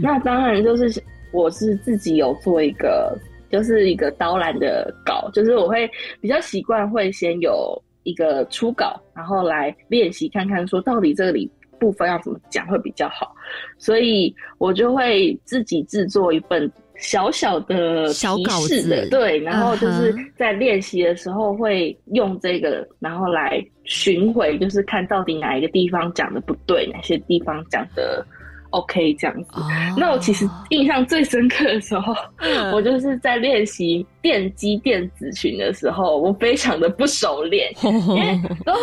[0.00, 3.14] 那当然就是我是自己有做一个，
[3.50, 5.88] 就是一个导览的稿，就是我会
[6.22, 7.80] 比较习惯会先有。
[8.02, 13.34] 一个初稿，然后来练习看看，说到底这里部分要怎么讲会比较好，
[13.78, 28.24] 所以我就会自己制作一份小小的小稿子的，对，然后就是在练习的时候会用这个，然后来巡回，就是看到底哪一个地方讲的不对，哪些地方讲的
[28.70, 29.50] OK 这样子。
[29.96, 32.14] 那我其实印象最深刻的时候，
[32.74, 38.80] 我就是在练习电机电子群的时候，我非常的不熟练， 因为都会。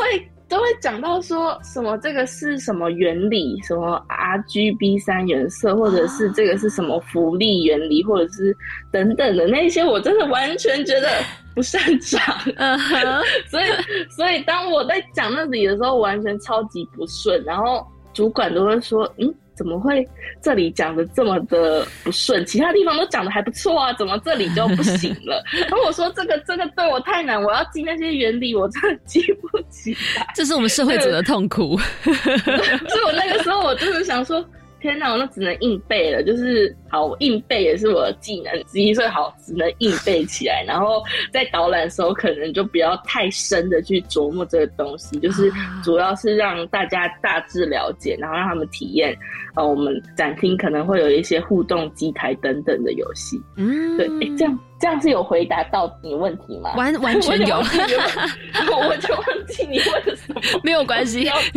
[0.49, 8.55] 都会讲到说什么这个是什么原理，什么 R G B 三原色，或者是这个是什么浮力原理，或者是
[8.89, 11.09] 等等的那些，我真的完全觉得
[11.53, 12.23] 不擅长。
[12.55, 12.95] 嗯哼，
[13.51, 13.65] 所以
[14.09, 19.35] 所以当我在讲那里的时候，完全超级不顺，然后主管都会说，嗯。
[19.57, 20.07] 怎么会
[20.41, 22.45] 这里讲的这么的不顺？
[22.45, 25.43] 其他地方都讲的还不错啊，怎么这里就不行了？
[25.67, 30.27] 然后我说这个这个对我太难，我要记那些原理，我真的记不起来。
[30.35, 31.77] 这是我们社会者的痛苦。
[32.03, 34.45] 所以我那个时候我就是想说。
[34.79, 36.23] 天哪，我那只能硬背了。
[36.23, 40.63] 就是好，硬背也是我的技能之一，所以好只能硬背起来。
[40.67, 45.51] 然后在导览的时候，可能就不要太深的去琢磨这个东西，就是
[45.83, 49.17] 主要是让大家大致了解，然后让他们体验。
[49.55, 53.41] 呃，我们展厅可能会有一些互动机台等等的游戏。
[53.55, 54.59] 嗯，对，这样。
[54.79, 56.75] 这样是有回答到你问题吗？
[56.75, 61.27] 完完全有，我就忘记你问的什么，没有关系。
[61.29, 61.41] 好，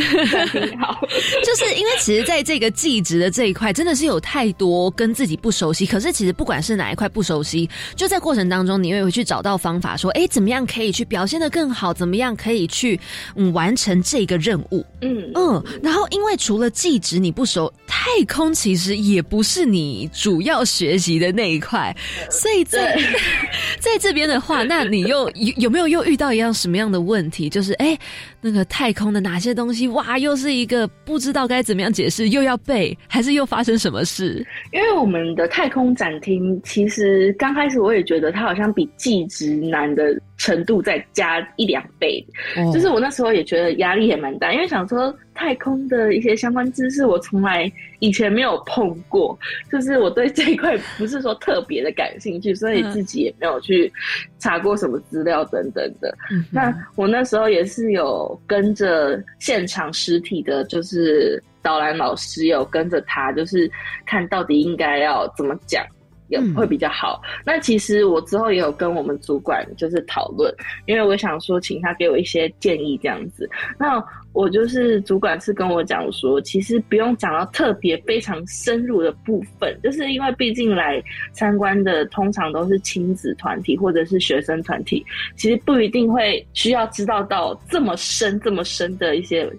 [1.44, 5.84] 就是因为其实在这个技职的这一块，真的是有太多跟自己不熟悉。
[5.84, 11.92] 可是其实不管是哪一块不熟悉，就在过程当中，你也会去找到方法，说，哎，怎么样可以去表现的更好？
[11.92, 12.98] 怎么样可以去
[13.36, 14.82] 嗯完成这个任务？
[15.02, 15.62] 嗯嗯。
[15.82, 21.94] 然后，因为除了技职你不熟，太空其实也不是你主要学习的那一块，
[22.30, 22.98] 所以在。
[23.80, 27.48] 在这边的话，那你又有有没有又遇到一样什么样的问题？
[27.48, 27.98] 就是哎，
[28.40, 34.44] 那个太空的哪些东西哇，又是一个不知道该怎么样解释，又要背，还是又发生什么事？
[34.72, 42.24] 因为我们的太空展厅，其实刚开始我也觉得它好像比技职难的程度再加一两倍，
[42.72, 45.14] 就是我那时候也觉得压力也蛮大，因为想说。
[45.32, 49.38] 太空的一些相关知识，我从来以前没有碰过，
[49.72, 53.90] 就是我对这一块不是说特别的感兴趣，所以自己也没有去
[54.38, 56.14] 查过什么资料等等的。
[56.50, 63.70] 那我那时候也是有跟着现场实体的，就是导览老师有跟着他，就是
[64.06, 65.84] 看到底应该要怎么讲。
[66.30, 67.20] 也会比较好。
[67.44, 70.52] 那其实我之后也有跟我们主管就是讨论，
[70.86, 73.48] 因为我想说请他给我一些建议这样子。
[73.78, 85.04] 那我就是主管是跟我讲说，其实不用讲到特别非常深入的部分，就是因为毕竟来参观的通常都是亲子团体或者是学生团体，
[85.36, 89.50] 其实不一定会需要知道到这么深这么深的一些。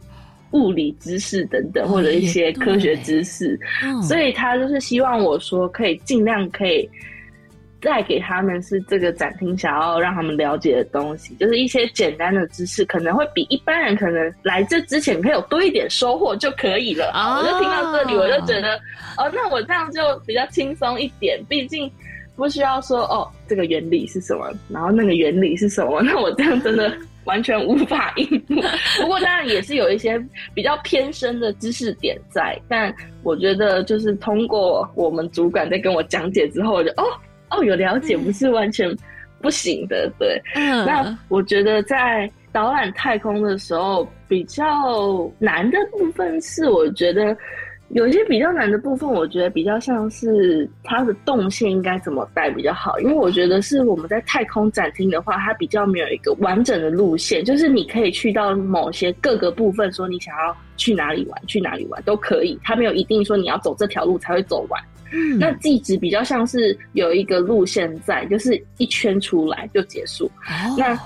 [0.51, 3.59] 物理知识等等，或者一些科学知识，
[4.01, 6.89] 所以他就是希望我说可以尽量可以
[7.79, 17.11] 带给他们是这个展厅想要让他们了解的东西，就是一些简单的知识，可能会比一般人可能来这之前可以有多一点收获就可以了。
[17.15, 18.75] 我就听到这里，我就觉得
[19.17, 21.89] 哦，那我这样就比较轻松一点，毕竟
[22.35, 26.93] 不需要说哦，这个原理是什么，然后那个原理是什么，那我这样真的。
[27.25, 28.55] 完全无法应付，
[29.01, 30.19] 不过当然也是有一些
[30.53, 37.03] 比较偏深的知识点在，但我觉得就是通过我们主管在跟我讲解之后，我就哦
[37.49, 38.89] 哦有了解，不是完全
[39.41, 40.41] 不行的，对。
[40.55, 47.35] 那我觉得在导览太空的时候，比较难的部分是，我觉得。
[47.93, 64.81] 有一些比较难的部分，我觉得比较像是它的动线应该怎么带比较好，因为我觉得是我们在太空展厅的话，它比较没有一个完整的路线，就是你可以去到某些各个部分，说你想要去哪里玩，去哪里玩都可以，它没有一定说你要走这条路才会走完。
[65.13, 70.31] 嗯，那地址比较像是有一个路线在，就是一圈出来就结束。
[70.77, 70.97] 那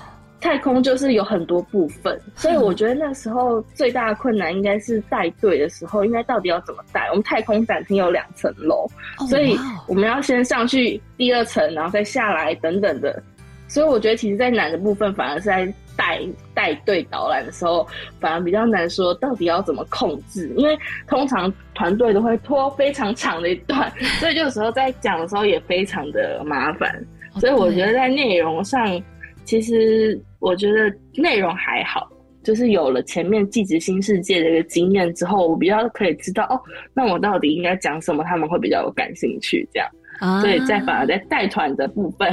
[0.46, 7.08] 太空就是有很多部分，所以我觉得那时候最大的困难应该是带队的时候，应该到底要怎么带？
[7.10, 8.86] 我们太空展厅有两层楼，
[9.28, 13.24] 所以我们要先上去第二层，然后再下来等等的。
[13.68, 16.22] 所以我觉得，其实，在难的部分，反而是在带
[16.54, 17.88] 带队导览的时候，
[18.20, 20.78] 反而比较难说到底要怎么控制，因为
[21.08, 27.04] 通常团队都会拖非常长的一段，所以有时候在讲的时候也非常的麻烦。
[27.40, 29.02] 所以我觉得在内容上。
[29.48, 32.08] 其实我觉得内容还好，
[32.44, 36.62] 就是有了前面《纪实新世界》的一个经验之后，我比较可以知道哦，
[36.94, 39.90] 那我到底应该讲什么，他们会比较有感兴趣，这样。
[40.20, 42.32] 啊所以在反而在带团的部分，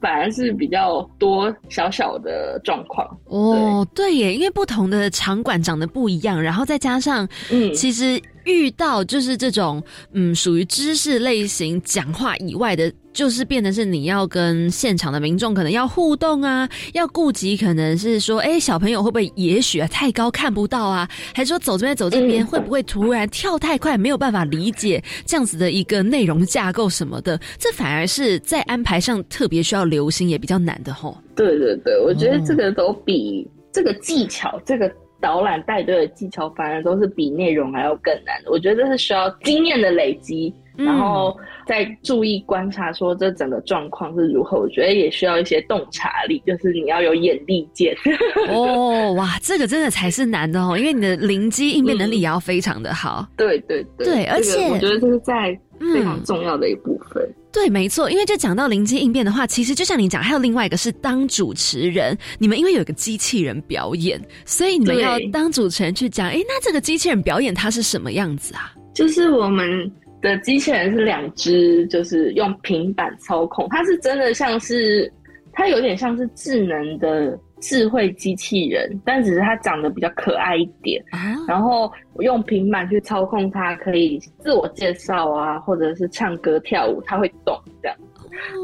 [0.00, 3.06] 反而是比较多小小的状况。
[3.26, 9.82] 哦，对耶，因为不同的场馆长得不一样，然后再加上，嗯，其实遇到就是这种
[10.14, 12.90] 嗯属于知识类型讲话以外的。
[13.12, 21.08] 就是变得是你要跟现场的民众可能要互动啊，要顾及可能是说，哎，小朋友会不会也许啊太高看不到啊？
[21.34, 27.38] 还是说走这边走这边会不会突然跳太快，没有办法理解这样子的一个内容架构什么的？
[27.58, 31.18] 这反而是在安排上特别需要留心，也比较难的吼。
[31.34, 34.90] 对对对，我觉得这个都比这个技巧，这个
[35.20, 38.50] 导览带队的技巧，反而都是比内容还要更难的。
[38.50, 40.54] 我觉得这是需要经验的累积。
[40.84, 44.58] 然后再注意观察，说这整个状况是如何。
[44.58, 47.94] 我觉得也需要一些洞察力，就是你要有眼力见。
[48.48, 53.26] 哦，哇，这个真的才是难的哦，因为你的灵机应变能力也要非常的好。
[53.36, 57.28] 对对对，对，而且我觉得这是在非常重要的一部分。
[57.52, 62.16] 对，没错，因为就讲到灵机应变的话，其实就像你讲，还有另外一个是当主持人。
[62.38, 66.28] 你们因为有一个机器人表演，所以你们要当主持人去讲。
[66.28, 68.72] 哎，那这个机器人表演它是什么样子啊？
[68.94, 69.90] 就是我们。
[70.20, 75.10] 的机器人是两只，就是用平板操控，它是真的像是，
[75.52, 81.02] 它有点像是智能的智慧机器人，但只是它长得比较可爱一点。
[81.48, 87.96] 然后用平板去操控它，可以自我介绍啊，或者是唱歌跳舞，它会动这样，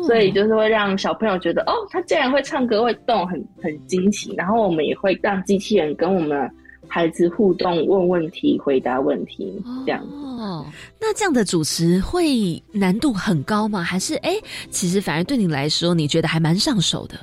[0.06, 4.34] 所以就是会让小朋友觉得，哦，它竟然会唱歌会动，很很惊奇。
[4.36, 6.50] 然后我们也会让机器人跟我们。
[6.88, 10.64] 孩子互动、问问题、回答问题，这样哦。
[11.00, 13.82] 那这样的主持会难度很高吗？
[13.82, 14.36] 还是哎，
[14.70, 17.14] 其实反而对你来说，你觉得还蛮上手的？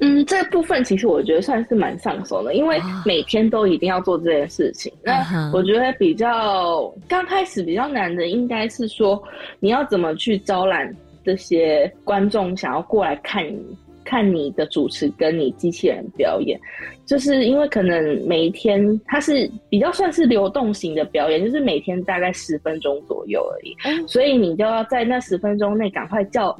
[0.00, 4.92] 嗯，这部分其实我觉得算是蛮上手的，因为每天都一定要做这件事情。
[5.04, 9.22] 那我觉得比较刚开始比较难的，应该是说
[9.60, 10.92] 你要怎么去招揽
[11.24, 13.62] 这些观众想要过来看你。
[14.04, 16.60] 看你的主持跟你机器人表演，
[17.06, 23.76] 就是因为可能每一天它是比较算是流动型的表演，就是每天大概十分钟左右而已，
[24.06, 26.58] 所以你就要在那十分钟内赶快叫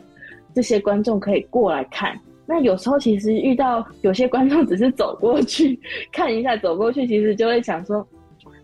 [0.54, 2.18] 这些观众可以过来看。
[2.46, 5.78] 那有时候其实遇到有些观众只是走过去
[6.12, 8.06] 看一下，走过去其实就会想说，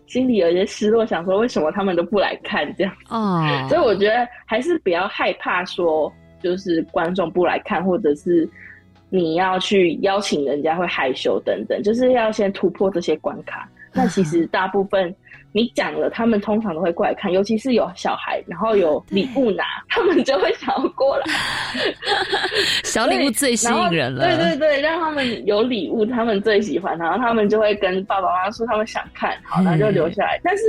[0.05, 2.93] 心里有些失落，想说为什么他们都不来看这样。
[3.09, 6.11] 哦，所以我觉得还是比较害怕说，
[6.41, 8.47] 就是观众不来看，或者是。
[9.09, 13.67] 你要去邀请人家会害羞等等，就是要先突破这些关卡。
[13.91, 15.13] 那其实大部分
[15.51, 21.25] 你讲了，他们通常都会过来看，尤其是有小孩，然后有礼物拿， 他们就会想要过来。
[22.85, 24.23] 小礼物最吸引人了。
[24.23, 30.39] 对对对，让他们有礼物，他们最喜欢，然后他们就会跟爸爸妈妈说他们想看，好，那就留下来。
[30.43, 30.63] 但是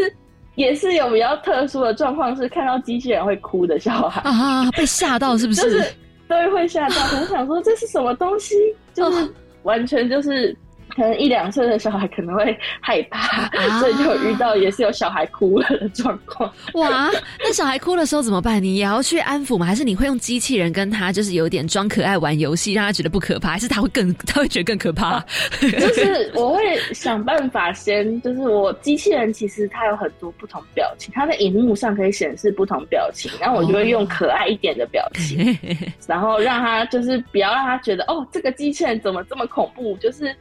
[0.54, 5.84] 也是有比较特殊的状况，是看到机器人会哭的小孩啊，被吓到是不是？
[6.30, 8.54] 都会吓到，很想说这是什么东西，
[8.94, 9.28] 就是
[9.64, 10.56] 完全就是。
[10.94, 16.52] 可能一两岁的小孩可能会害怕，所以就遇到也是有小孩哭了的状况。
[16.74, 18.62] 哇，那小孩哭的时候怎么办？
[18.62, 19.66] 你也要去安抚吗？
[19.66, 23.50] 还是你会用机器人跟他就是有点装可爱玩游戏，让他觉得不可怕？
[23.50, 25.24] 还是他会更他会觉得更可怕？
[25.60, 26.62] 就是我会
[26.92, 35.56] 想办法先，就是我机器人其实它有很多不同表情，它的荧幕上可以显示不同表情，然后我就会用可爱一点的表情，
[36.06, 40.34] 然后让他就是不要让他觉得哦，这个机器人怎么这么恐怖，就是。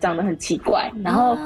[0.00, 1.36] 长得很奇怪，然后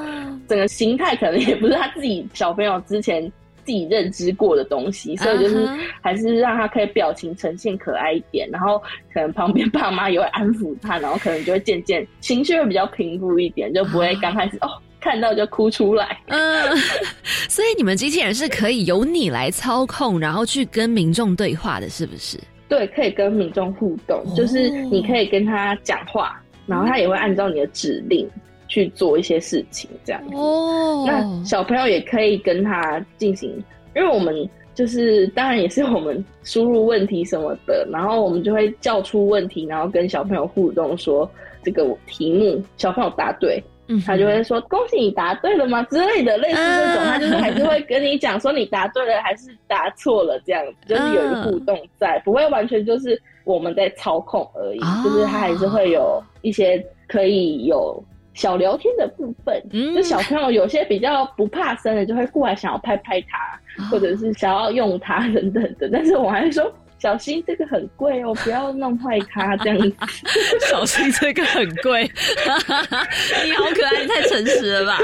[0.47, 3.23] 整个形态可能也不是他自己小朋友之前
[3.63, 5.69] 自己认知过的东西，所以就是
[6.01, 8.81] 还是让他可以表情呈现可爱一点，然后
[9.13, 16.19] 可能旁边爸妈也会安抚他，然后可能就会渐渐情绪会比较平复一点，就不会刚开始哦看到就哭出来。
[16.27, 16.77] 嗯，
[17.49, 22.37] 所以你们机器人是可以由你来操控，然后去跟民众对话的，是不是？
[22.67, 26.41] 对，可以跟民众互动，就是你可以跟他讲话。
[26.71, 28.25] 然后他也会按照你的指令
[28.69, 30.33] 去做一些事情，这样子。
[30.33, 31.03] 哦。
[31.05, 33.49] 那小朋友也可以跟他进行，
[33.93, 41.29] 因为我们就是当然也是我们输入问题什么的，然后我们就会叫出问题，然后跟小朋友互动，说
[41.61, 56.21] 这个题目小朋友答对，嗯，他就会说恭喜你答对了吗之类的，类似这种，他就是还是会跟你讲说你答对了还是答错了这样子，就是有一个互动在，不会完全就是我们在操控而已，就是他还是会有。
[56.43, 59.63] 一些可以有小聊天的部分，
[59.93, 65.87] 就小朋友有些比较不怕生的，就会过来想要拍拍他，或者是想要用它 等等的。
[65.93, 69.91] 但是我还是说小心这个很贵哦，不要弄坏它这样子。
[70.69, 72.03] 小心这个很贵，
[73.43, 74.99] 你好可爱，你太诚实了吧？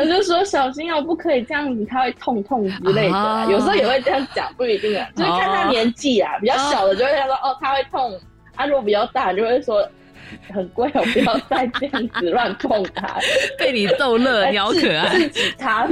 [0.00, 3.46] 我就说小心哦，不可以这样子，它会痛痛之类的。
[3.48, 8.18] 有时候也会这样讲，不一定啊，就是看他年纪啊，比较小的就会说哦，他会痛。
[8.56, 9.88] 他如果比较大，就会说
[10.52, 13.18] 很贵，我不要再这样子乱碰它。
[13.58, 15.18] 被你逗乐，你好可爱。
[15.18, 15.88] 自己他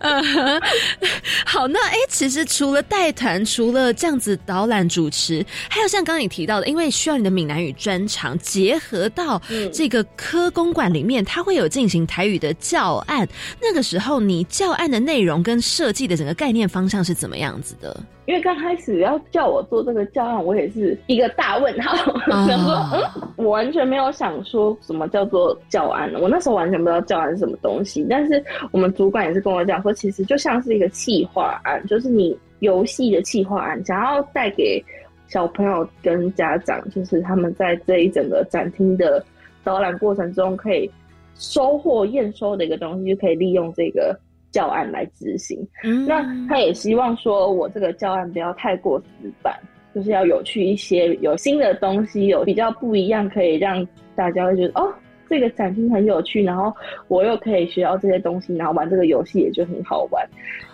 [0.00, 0.60] 嗯，
[1.46, 9.40] 好，那哎，其实除了带团，除了这样子导览主持，还有像刚刚你提到的，因为需要你的闽南语专长结合到
[9.72, 13.26] 这个科公馆里面，它会有进行台语的教案。
[13.60, 17.98] 那个时候，你教案的内容跟设计的整个概念方向是怎么样子的？
[18.26, 28.04] 因为刚开始要叫我做这个教案，我也是一个大问号， 想说，嗯，我完全全没有想说什么叫做教案我那时候完全不知道教案是什么东西。
[28.10, 34.82] 但是我们主管也是跟我讲说，其实就像是一个企划案，就是你游戏的企划案，想要带给
[35.28, 39.24] 小朋友跟家长，就是他们在这一整个展厅的
[39.62, 40.90] 导览过程中，可以
[41.34, 44.18] 收获验收的一个东西，就可以利用这个。
[44.52, 45.58] 教案来执行，
[46.06, 49.54] 那他也希望说，我这个教案不要太过死板，
[49.96, 53.82] 就是要有趣一些，有新的东西，有比较不一样，可以让
[54.14, 54.92] 大家会觉得哦，
[55.26, 56.70] 这个展厅很有趣，然后
[57.08, 60.22] 我又可以学到这些东西，然后玩这个游戏也就很好玩。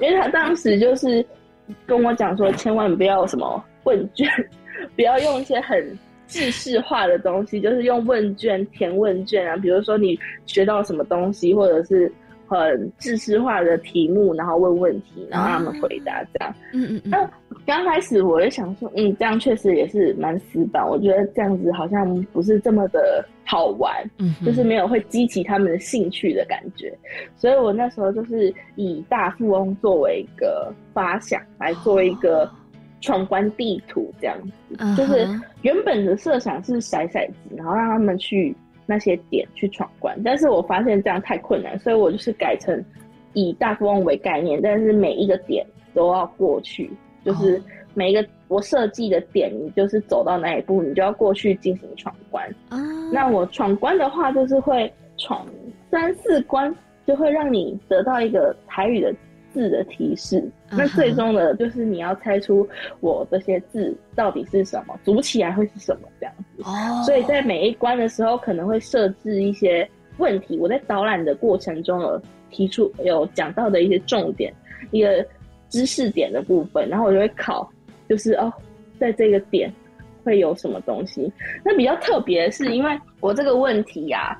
[0.00, 1.24] 因为他当时就是
[1.86, 4.28] 跟我讲说，千万不要什么问卷，
[4.96, 5.96] 不要用一些很
[6.26, 12.12] 知识化的东西，就是用问卷填问卷啊，比如说你学到什么东西，或者是。
[12.60, 16.54] 很知识化的题目，然后问问题，然后让他们回答，这样。
[16.72, 17.10] 嗯嗯嗯。
[17.10, 17.30] 那
[17.66, 20.86] 刚开始我就想说，嗯，这样确实也是蛮死板。
[20.86, 26.92] 我觉得这样子好像不是这么的好玩，嗯，就是没有会激起他们的兴趣的感觉。
[27.36, 32.50] 所以我那时候就是以大富翁作为一个发想，来做一个
[33.00, 34.36] 闯关地图，这样
[34.68, 34.96] 子。
[34.96, 35.26] 就是
[35.62, 38.56] 原本的设想是骰骰子，然后让他们去。
[38.92, 42.84] 那些点去闯关，但是我发现这样太困难，所以我就是改成
[43.32, 45.64] 以大富翁为概念，但是每一个点
[45.94, 46.90] 都要过去，
[47.24, 47.58] 就是
[47.94, 52.46] 每一个我设计的点，你就是走到哪一步，你就要过去进行闯关。
[52.68, 52.78] 啊
[53.10, 55.46] 那我闯关的话，就是会闯
[55.90, 56.74] 三四关，
[57.06, 59.14] 就会让你得到一个台语的。
[59.52, 62.68] 字的提示，那最终的就是你要猜出
[63.00, 66.62] 我这些字到底是什么，组起来会是什么这样子。
[66.64, 69.88] 哦，所以在每一关的时候，可能会设置一些
[70.18, 70.58] 问题。
[70.58, 74.52] 我在导览的过程中有提出有讲到的一些重点，
[74.90, 75.24] 一个
[75.68, 77.70] 知识点的部分，然后我就会考，
[78.08, 78.52] 就是哦，
[78.98, 79.72] 在这个点
[80.24, 81.32] 会有什么东西。
[81.64, 84.38] 那比较特别的是，因为我这个问题呀，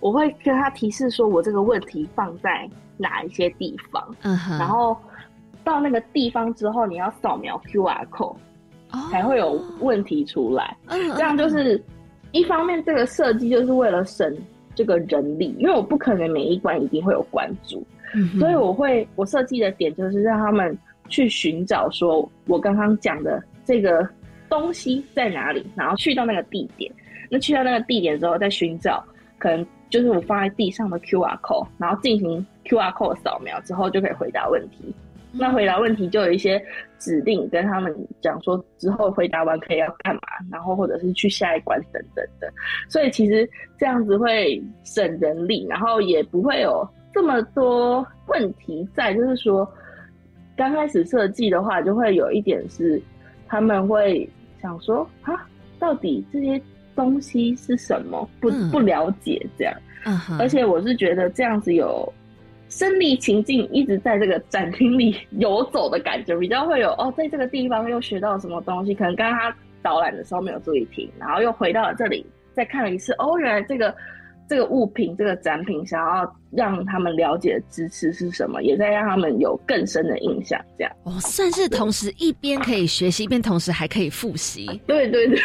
[0.00, 2.68] 我会跟他提示说我这个问题放在。
[2.98, 4.14] 哪一些地方？
[4.22, 4.96] 嗯哼，然后
[5.64, 8.36] 到那个地方之后，你要扫描 Q R code，
[9.10, 10.76] 才会有问题出来。
[10.88, 11.82] 嗯，这样就是
[12.32, 14.36] 一方面，这个设计就是为了省
[14.74, 17.86] 这个人力，因为我不可能每一关一定会有关注，
[18.38, 20.76] 所以我会我设计的点就是让他们
[21.08, 24.06] 去寻找，说我刚刚讲的这个
[24.48, 26.92] 东西在哪里，然后去到那个地点。
[27.30, 29.04] 那去到那个地点之后，再寻找
[29.38, 29.66] 可能。
[29.90, 34.94] 就是我放在地上的 Q R code，然后进行 Q R code 扫描之后，就可以回答问题。
[35.32, 36.62] 那回答问题就有一些
[36.98, 42.52] 指令跟他们讲说，之后回答完可以要干嘛，然后或者是去下一关等等的。
[42.88, 43.48] 所以其实
[43.78, 49.12] 这样子会省人力，然后也不会有这么多问题在。
[49.14, 49.70] 就是说，
[50.56, 53.00] 刚开始设计的话，就会有一点是
[53.46, 54.28] 他们会
[54.62, 55.46] 想说啊，
[55.78, 56.60] 到底这些。
[56.96, 58.28] 东西是什么？
[58.40, 59.72] 不不了解这样，
[60.36, 62.12] 而且我是觉得这样子有
[62.68, 73.94] 身临情境，一直在这个展厅里游走的感觉，比较会有哦，在这个地方又学到什么东西，可能刚刚他导览的时候没有注意听，然后又回到了这里再看了一次，哦，原来这个。
[74.50, 80.58] 这个物品、这个展品，想要让他们了解支持是什么，也在让他们有更深的印象。
[80.78, 84.64] 这样哦，算是同时一边可以学习，一边同时还可以复习。
[84.86, 85.38] 对对对，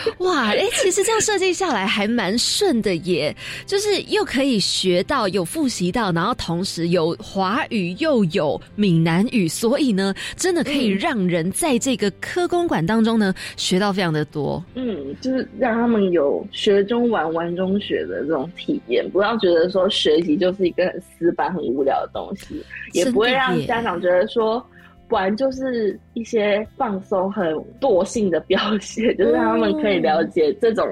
[0.18, 3.34] 哇，哎，其实这样设计下来还蛮顺的耶，
[3.66, 14.62] 就是又可以学到、有复习到，然后同时有华语又有闽南语，所以呢，真的可以让人在这个科公馆当中呢学到非常的多。
[14.74, 18.48] 嗯，就是让他们有学中玩、玩中学的这种。
[18.56, 24.64] 体验不要觉得说学习就是一个很死板、很无聊的东西，也不会让家长觉得说
[25.08, 30.86] 玩就是一些放松、很惰性的表现， 就是让他们可以了解这种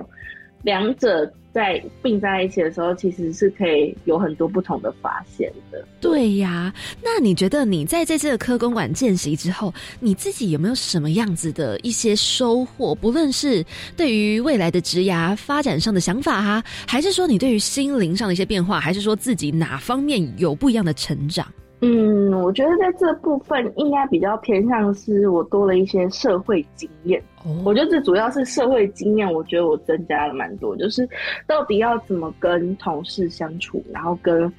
[0.62, 1.33] 两者。
[1.57, 5.83] 在并在一起的时候，其实是可以有很多不同的发现的。
[6.03, 6.71] 对呀，
[7.03, 12.95] 那你觉得你在这次的科公馆见习之后，你自己有没有什么样子的一些收获？
[12.95, 13.64] 不论是
[13.97, 21.51] 对于未来的职涯发展上的想法哈，还是说你对于心灵上的一些变化，还是说自己哪方面有不一样的成长？
[21.81, 27.22] 嗯，我觉得在这部分应该比较偏向是我多了一些社会经验。
[27.64, 30.74] 我觉得这主要是社会经验，我觉得我增加了蛮多。
[30.77, 31.07] 就是
[31.47, 34.51] 到底要怎么跟同事相处，然后跟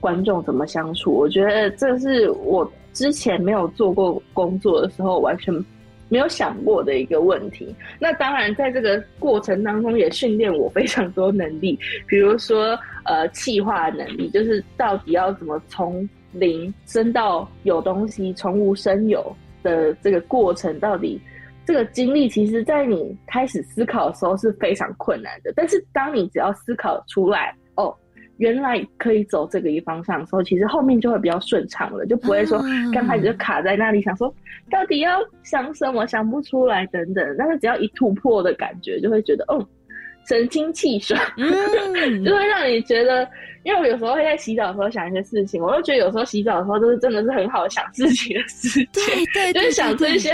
[0.00, 1.12] 观众怎么相处。
[1.12, 5.54] 我觉得这是我之前没有做过工作的时候完全
[6.08, 7.72] 没有想过的一个问题。
[8.00, 11.78] 那当然，在这个过程当中也训练我非常多能力，
[12.08, 21.20] 比如说呃，气化能力，就是到底要怎么从零升到有东西，从无生有的这个过程，到底
[21.64, 25.52] 这个经历，其实在你开始思考的时候是非常困难的。
[25.54, 27.94] 但是当你只要思考出来，哦，
[28.38, 32.60] 原来可以走这个一方向的时候，其实后面就会比较顺畅了，就不会说
[32.92, 34.32] 刚开始就卡在那里，想说
[34.70, 37.36] 到底要想什么想不出来等等。
[37.38, 39.66] 但是只要一突破的感觉，就会觉得，嗯。
[40.30, 41.20] 神清气爽，
[42.24, 43.28] 就会让你觉得，
[43.64, 49.02] 因为我有时候会在洗澡的时候想一些事情，我就觉得有时候洗澡的时候都是真的是很好想自己的事情，对
[49.34, 50.32] 对，就是想出一些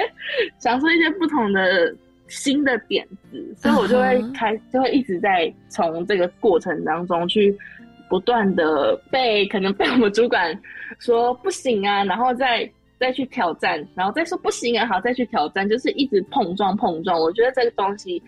[0.59, 1.95] 想出一些不同的
[2.29, 7.57] 新的点子，所以我就会开，就会一直在从这个过程当中去
[8.11, 10.55] 不断的被可能被我们主管
[10.99, 12.71] 说不行啊，然后再
[13.01, 17.19] 再去挑战，然后再说不行啊，好再去挑战，就是一直碰撞碰撞。
[17.19, 18.23] 我觉得这个东西。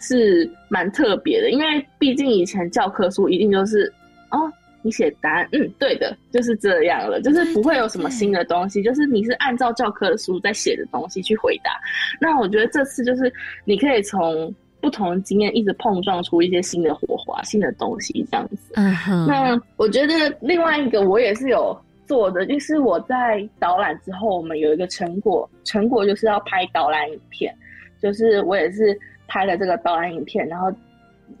[0.00, 3.92] 是蛮特别的，因为毕竟以前教科书一定就是
[4.30, 4.50] 哦，
[4.82, 11.70] 你写答案，嗯，对的，就是这样了，就是不会有什么新的东西，就是你是按照教科书在写的东西去回答。
[12.18, 13.30] 那我觉得这次就是
[13.66, 18.72] 你可以从不同的经验一直碰撞出一些新的火花、新的东西这样子。
[18.76, 19.26] 嗯哼。
[19.26, 27.54] 那我觉得另外一个我也是有做的，就是我在导览之后，我们有一个成果，成果就是要拍导览影片，
[28.00, 28.98] 就是我也是。
[29.30, 30.66] 拍了这个导览影片，然后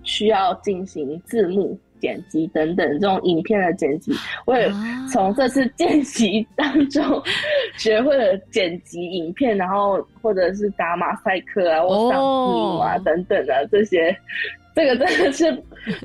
[0.04, 4.12] 需要进行字幕剪辑等等这种影片的剪辑，
[4.46, 4.72] 我也
[5.12, 7.02] 从这次见习当中
[7.76, 14.16] 学会了剪辑影片，然后或者是打马赛克啊，或上啊等等的这些。
[14.74, 15.62] 这个真的是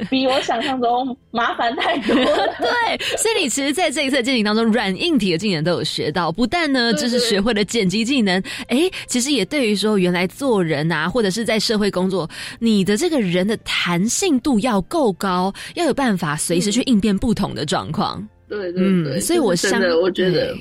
[0.09, 2.47] 比我想象中麻烦太多了。
[2.59, 18.27] 对，所以你其实在这一次的进行当中，软硬体的技能都有学到，不但呢就是学会了剪辑技能，哎，其实也对于说原来做人啊，或者是在社会工作，你的这个人的弹性度要够高，要有办法随时去应变不同的状况。
[18.49, 20.55] 对对对，所以我真的我觉得。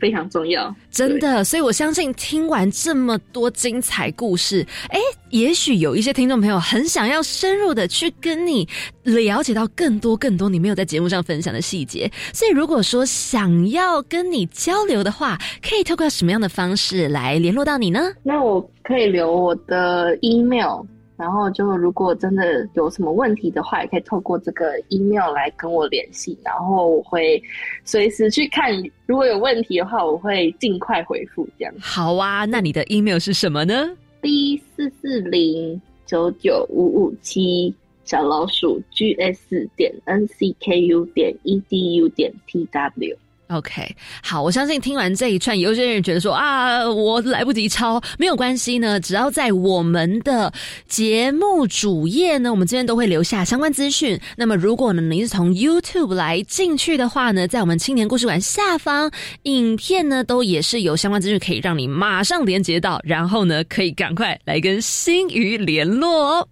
[0.00, 4.98] 非常重要，真的，所以我相信听完这么多精彩故事，哎，
[5.28, 8.66] 也许有一些听众朋友很想要深入的去跟你
[9.02, 12.10] 了解到更多更多你没有在节目上分享的细节。
[12.32, 18.00] 所以如果说想要跟你交流的话，可以透过什么样的方式来联络到你呢？
[18.22, 20.82] 那我可以留我的 email。
[21.20, 27.40] 然后就如果真的有什么问题的话，也可以透过这个 email 来跟我联系，然后我会
[27.84, 28.72] 随时去看。
[29.04, 31.46] 如果有问题的话，我会尽快回复。
[31.58, 33.90] 这样好啊，那你的 email 是什么呢
[34.22, 43.14] ？b 四四零九九五五七小老鼠 gs 点 n c k u 点 edu 点 tw。
[43.50, 50.52] OK，好，我相信听完这一串，有些人觉得说啊，我来不及抄，没有关系呢，只要在我们的
[50.86, 54.16] 节目主页呢，我们这边都会留下相关资讯。
[54.36, 59.10] 那么，如果呢您是从 YouTube 来进去的话呢，在我们青年故事馆下方
[59.42, 66.48] 影片呢，都也是有相关资讯可以让你马上连接到，然后呢，可以赶快来跟新鱼联络哦。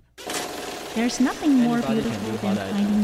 [0.96, 2.97] There's nothing more beautiful than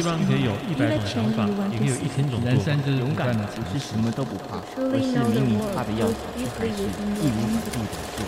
[0.00, 6.14] 地方可以有一百种想法，也可以有一千种人生就是勇敢的，不是什么都不怕，而是明明怕的要死，
[6.58, 8.24] 还是义无反顾的做。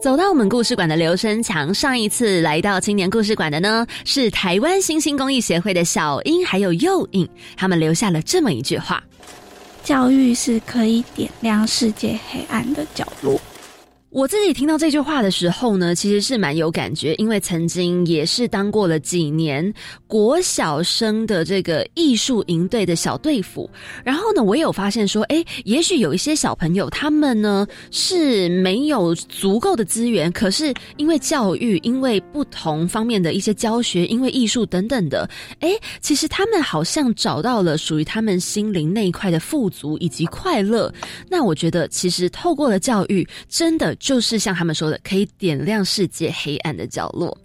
[0.00, 9.04] 走到我们故事馆的刘生强，上一次来到青年故事馆的呢，是台湾新兴公益协会的小英还有幼影，他们留下了这么一句话。
[9.84, 13.38] 教育是可以点亮世界黑暗的角落。
[14.10, 19.72] 我自己听到这句话的时候呢，其实是蛮有感觉，因为曾经也是当过了几年
[20.08, 23.70] 国小生的这个艺术营队的小队辅。
[24.04, 35.30] 然后呢，我也有发现说，哎，也许有一些小朋友他们呢是没有足够的资源，可是因为教育，因为不同方面的一些教学，因为艺术等等的，
[35.60, 40.92] 哎，其实他们好像找到了属于他们心灵那一块的富足以及快乐。
[41.28, 43.96] 那我觉得，其实透过了教育，真的。
[44.00, 47.36] 就是像他们说的，可以点亮世界黑暗的角落。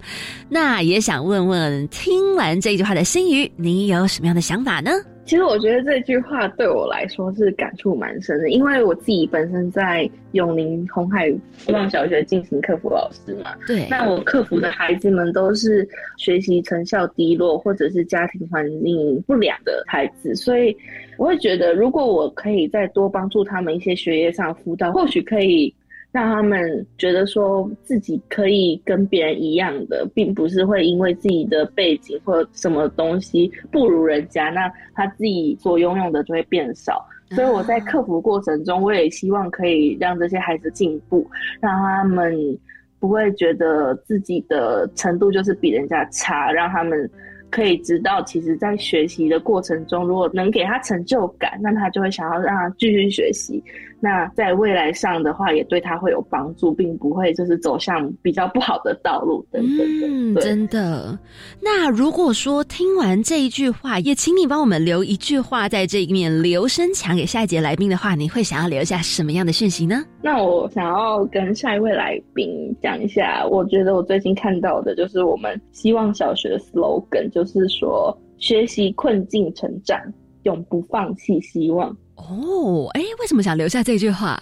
[0.48, 4.90] 那也想问问，听完这句话的心语，你有什么样的想法呢？
[5.26, 11.28] 其实我觉得这句话对我来说是感触蛮深的，因为我自己本身在永宁红海
[11.58, 13.52] 希望小学进行客服老师嘛。
[13.66, 13.88] 对。
[13.90, 15.86] 那我客服的孩子们都是
[16.16, 20.74] 学习成效低落，或者是家庭环境不良的孩子，所以
[21.18, 25.74] 我会觉得，如果我可以再多帮助他们一些学业上辅导，或许可以。
[26.16, 37.06] 让他们觉得说自己可以跟别人一样的，并不是会因为自己的背景或什么东西不如人家，那他自己所拥有的就会变少。
[37.32, 42.58] 所以我在克服过程中，我也希望可以让这些孩子进步，让他们
[42.98, 47.10] 不会觉得自己的程度就是比人家差，让他们。
[47.48, 53.62] 可以知道，其实，在学习的过程中，如果能给他成就感，那他就会想要让他继续学习。
[54.06, 60.06] 那在未来上的话，也对他会有帮助，并不会就是走向比较不好的道路等等的。
[60.06, 61.18] 嗯，真的。
[61.60, 70.04] 那如果说听完这一句话，也请你帮我们留一句话在这一面留声墙给下一节来宾的话，你会想要留下什么样的讯息呢？
[70.22, 80.00] 那我想要跟下一位来宾讲一下，我觉得我最近看到的就是我们希望小学的 slogan，就是说学习困境成长，
[80.44, 81.96] 永不放弃希望。
[82.16, 84.40] 哦，哎，为什么想留下这句话？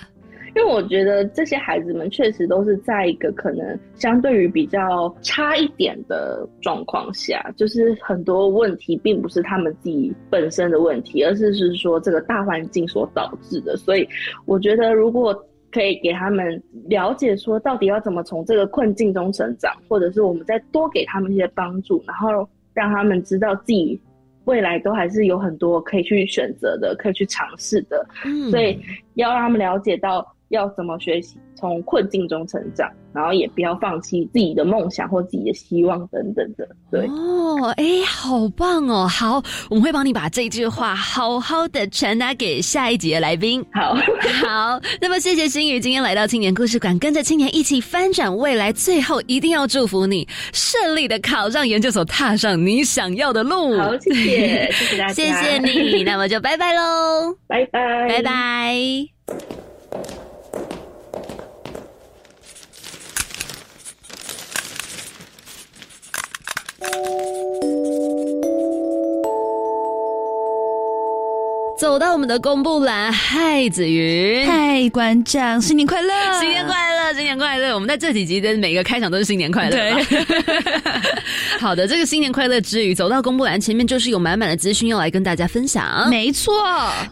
[0.56, 13.76] 因为我觉得这些孩子们确实都是在一个可能相对于比较差一点的状况下，就是很多问题并不是他们自己本身的问题，而是是说这个大环境所导致的。
[13.76, 14.08] 所以
[14.46, 15.34] 我觉得，如果
[15.72, 24.00] 可以给他们了解说，到底要怎么从这个困境中成长，或者是我们再多给他们一些帮助，然后让他们知道自己。
[24.45, 28.07] 未来都还是有很多可以去选择的，可以去尝试的，
[28.51, 28.78] 所以
[29.14, 32.90] 要让他们了解到要怎么学习，从困境中成长。
[33.14, 39.07] 然后也不要放弃自己的梦想或自己的希望等等的，对哦，哎，好棒哦！
[39.07, 39.40] 好，
[39.70, 43.64] 我们会帮你把这句话好好的传达给下一集的来宾。
[43.72, 43.95] 好
[44.45, 48.72] 好，那么谢谢心宇今天来到青年故事馆，跟着青年一起翻转未来。
[48.72, 53.78] 最后一定要祝福你顺利的考上研究所，踏上你想要的路。
[53.78, 56.03] 好， 谢谢，谢谢大家，谢谢你。
[56.03, 60.23] 那么就拜拜喽，拜拜，拜拜。
[71.76, 77.74] 走到我们的公布栏，嗨子云，嗨馆长，新年快乐，新年快乐，新年快乐！
[77.74, 79.76] 我们在这几集的每个开场都是新年快乐。
[79.76, 79.93] 对，
[81.64, 86.10] 好的，这个新年快乐之余，走到公布栏前面就是有满满的资讯要来跟大家分享。
[86.10, 86.52] 没错，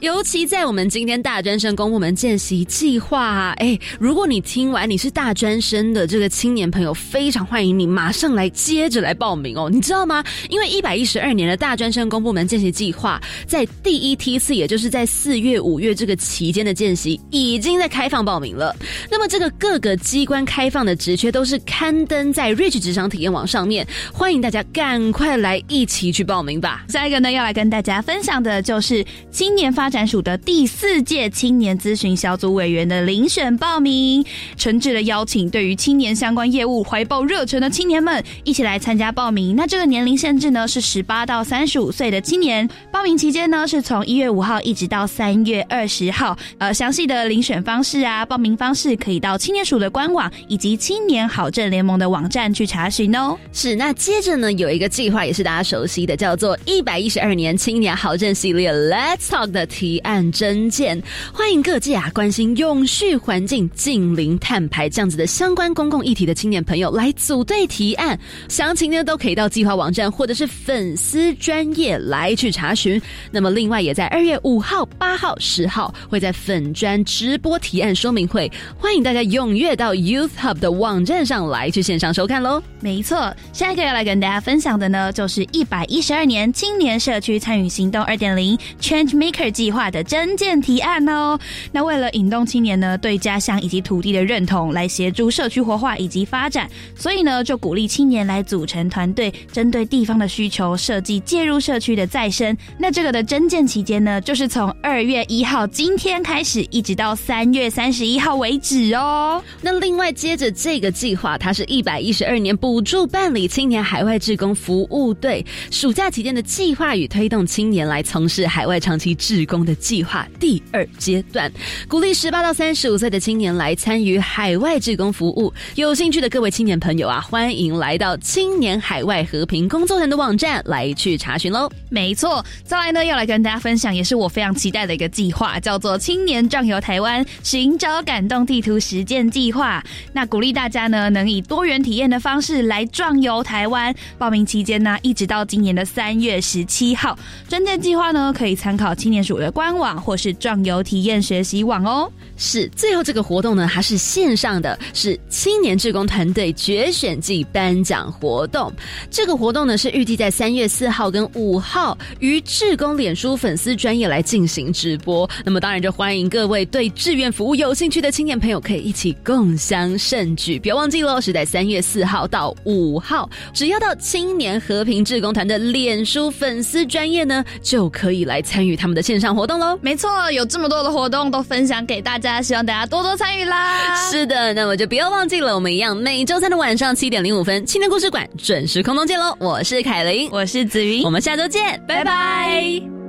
[0.00, 10.22] 尤其在我们今天大专生公布门见习计划，哎，如果你听完你是大专生的这个青年朋友，非常欢迎你马上来接着来报名哦，你知道吗？
[10.50, 14.54] 因为一百一十二年的大专生公布门见习计划在第一梯次。
[14.54, 18.76] 也就是在四月、五月这个期间的见习，已经在开放报名了。
[19.10, 26.84] 那么，这个各个机关开放的职缺都是刊登在 Rich 职场体验网上面，欢迎大家赶快来一起去报名吧。
[26.88, 34.22] 下一个呢，要来跟大家分享的就是青年发展署的第四届青年咨询小组委员的遴选报名，
[34.58, 39.56] 诚挚的邀请对于青年相关业务怀抱热忱的青年们一起来参加报名。
[39.56, 44.42] 那这个年龄限制呢是十八到三十五岁的青年，报名期间呢是从一月五。
[44.42, 53.38] 号一直到三月二十号，呃，详细的遴选方式啊，报名方式可以到青年署的官网以及青年好政联盟的网站去查询哦。
[53.52, 61.02] 是，那接着呢，有一个计划也是大家熟悉的，叫做一百一十二年青年好政系列 Let's Talk 的提案征件，
[61.32, 68.18] 欢迎各界啊关心永续环境、近零碳排这样子的相关公共议题的青年朋友来组队提案，
[68.48, 73.00] 详情呢都可以到计划网站或者是粉丝专业来去查询。
[73.30, 74.38] 那么另外也在二月。
[74.44, 82.60] 五号、八号、十号会在粉砖直播提案说明会，欢迎大家踊跃到 Youth Hub 的网站上来去线上收看喽。
[82.80, 91.38] 没错，下一个要来给跟大家分享的呢，就是一百一十二年青年社区参与行动二点零 Change Maker 计划的征件提案哦。
[91.70, 102.54] 那为了引动青年呢对家乡以及土地的认同，来协助社区活化以及发展，所以呢就鼓励青年来组成团队，针对地方的需求设计介入社区的再生。
[102.76, 104.32] 那这个的征件期间呢就。
[104.32, 109.44] 就是从二月一号今天开始，一直到三月三十一号为止哦。
[109.60, 121.48] 那另外接着这个计划，它是一百一十二年补助办理青年海海外志工服务队暑假期间的计划与推动青年来从事海外长期志工的计划第二阶段，
[121.86, 125.54] 鼓励十八到三十五岁的青年来参与海外志工服务。
[125.76, 131.70] 有兴趣的各位青年朋友啊，欢迎来到青年海外和平工作团的网站来去查询喽。
[131.88, 134.02] 没错，再来呢要来跟大家分享也。
[134.02, 139.80] 是我非常期待的一个计划，叫做“青年壮游台湾，寻找感动地图实践计划”。
[140.12, 143.91] 那鼓励大家呢，能以多元体验的方式来壮游台湾。
[144.18, 147.18] 报名期间呢，一直到今年的三月十七号。
[147.48, 152.10] 专件计划呢，可以参考青年署的官网或是壮游体验学习网哦。
[152.36, 158.72] 是，最后这个活动呢，还是线上的，是青年志工团队决选季颁奖活动。
[159.10, 165.28] 这个活动呢，是预计在三月四号跟五号于志工脸书粉丝专业来进行直播。
[165.44, 170.58] 那么当然就欢迎各位对志愿服务有兴趣的青年朋友，可以一起共襄盛举。
[170.58, 179.76] 不要忘记喽，是在三月四号到五号，只要到青年和平志工团的脸书粉丝专业呢，就可以来参与他们的线上活动喽。
[179.82, 182.40] 没错，有这么多的活动都分享给大家。
[182.40, 183.96] 希望大家多多参与啦！
[184.08, 189.36] 是的，那么就不要忘记了，我们一样每周三的晚上七点零五分，青年故事馆准时空中见喽！
[189.40, 193.01] 我是凯琳，我是子云，我们下周见，拜拜。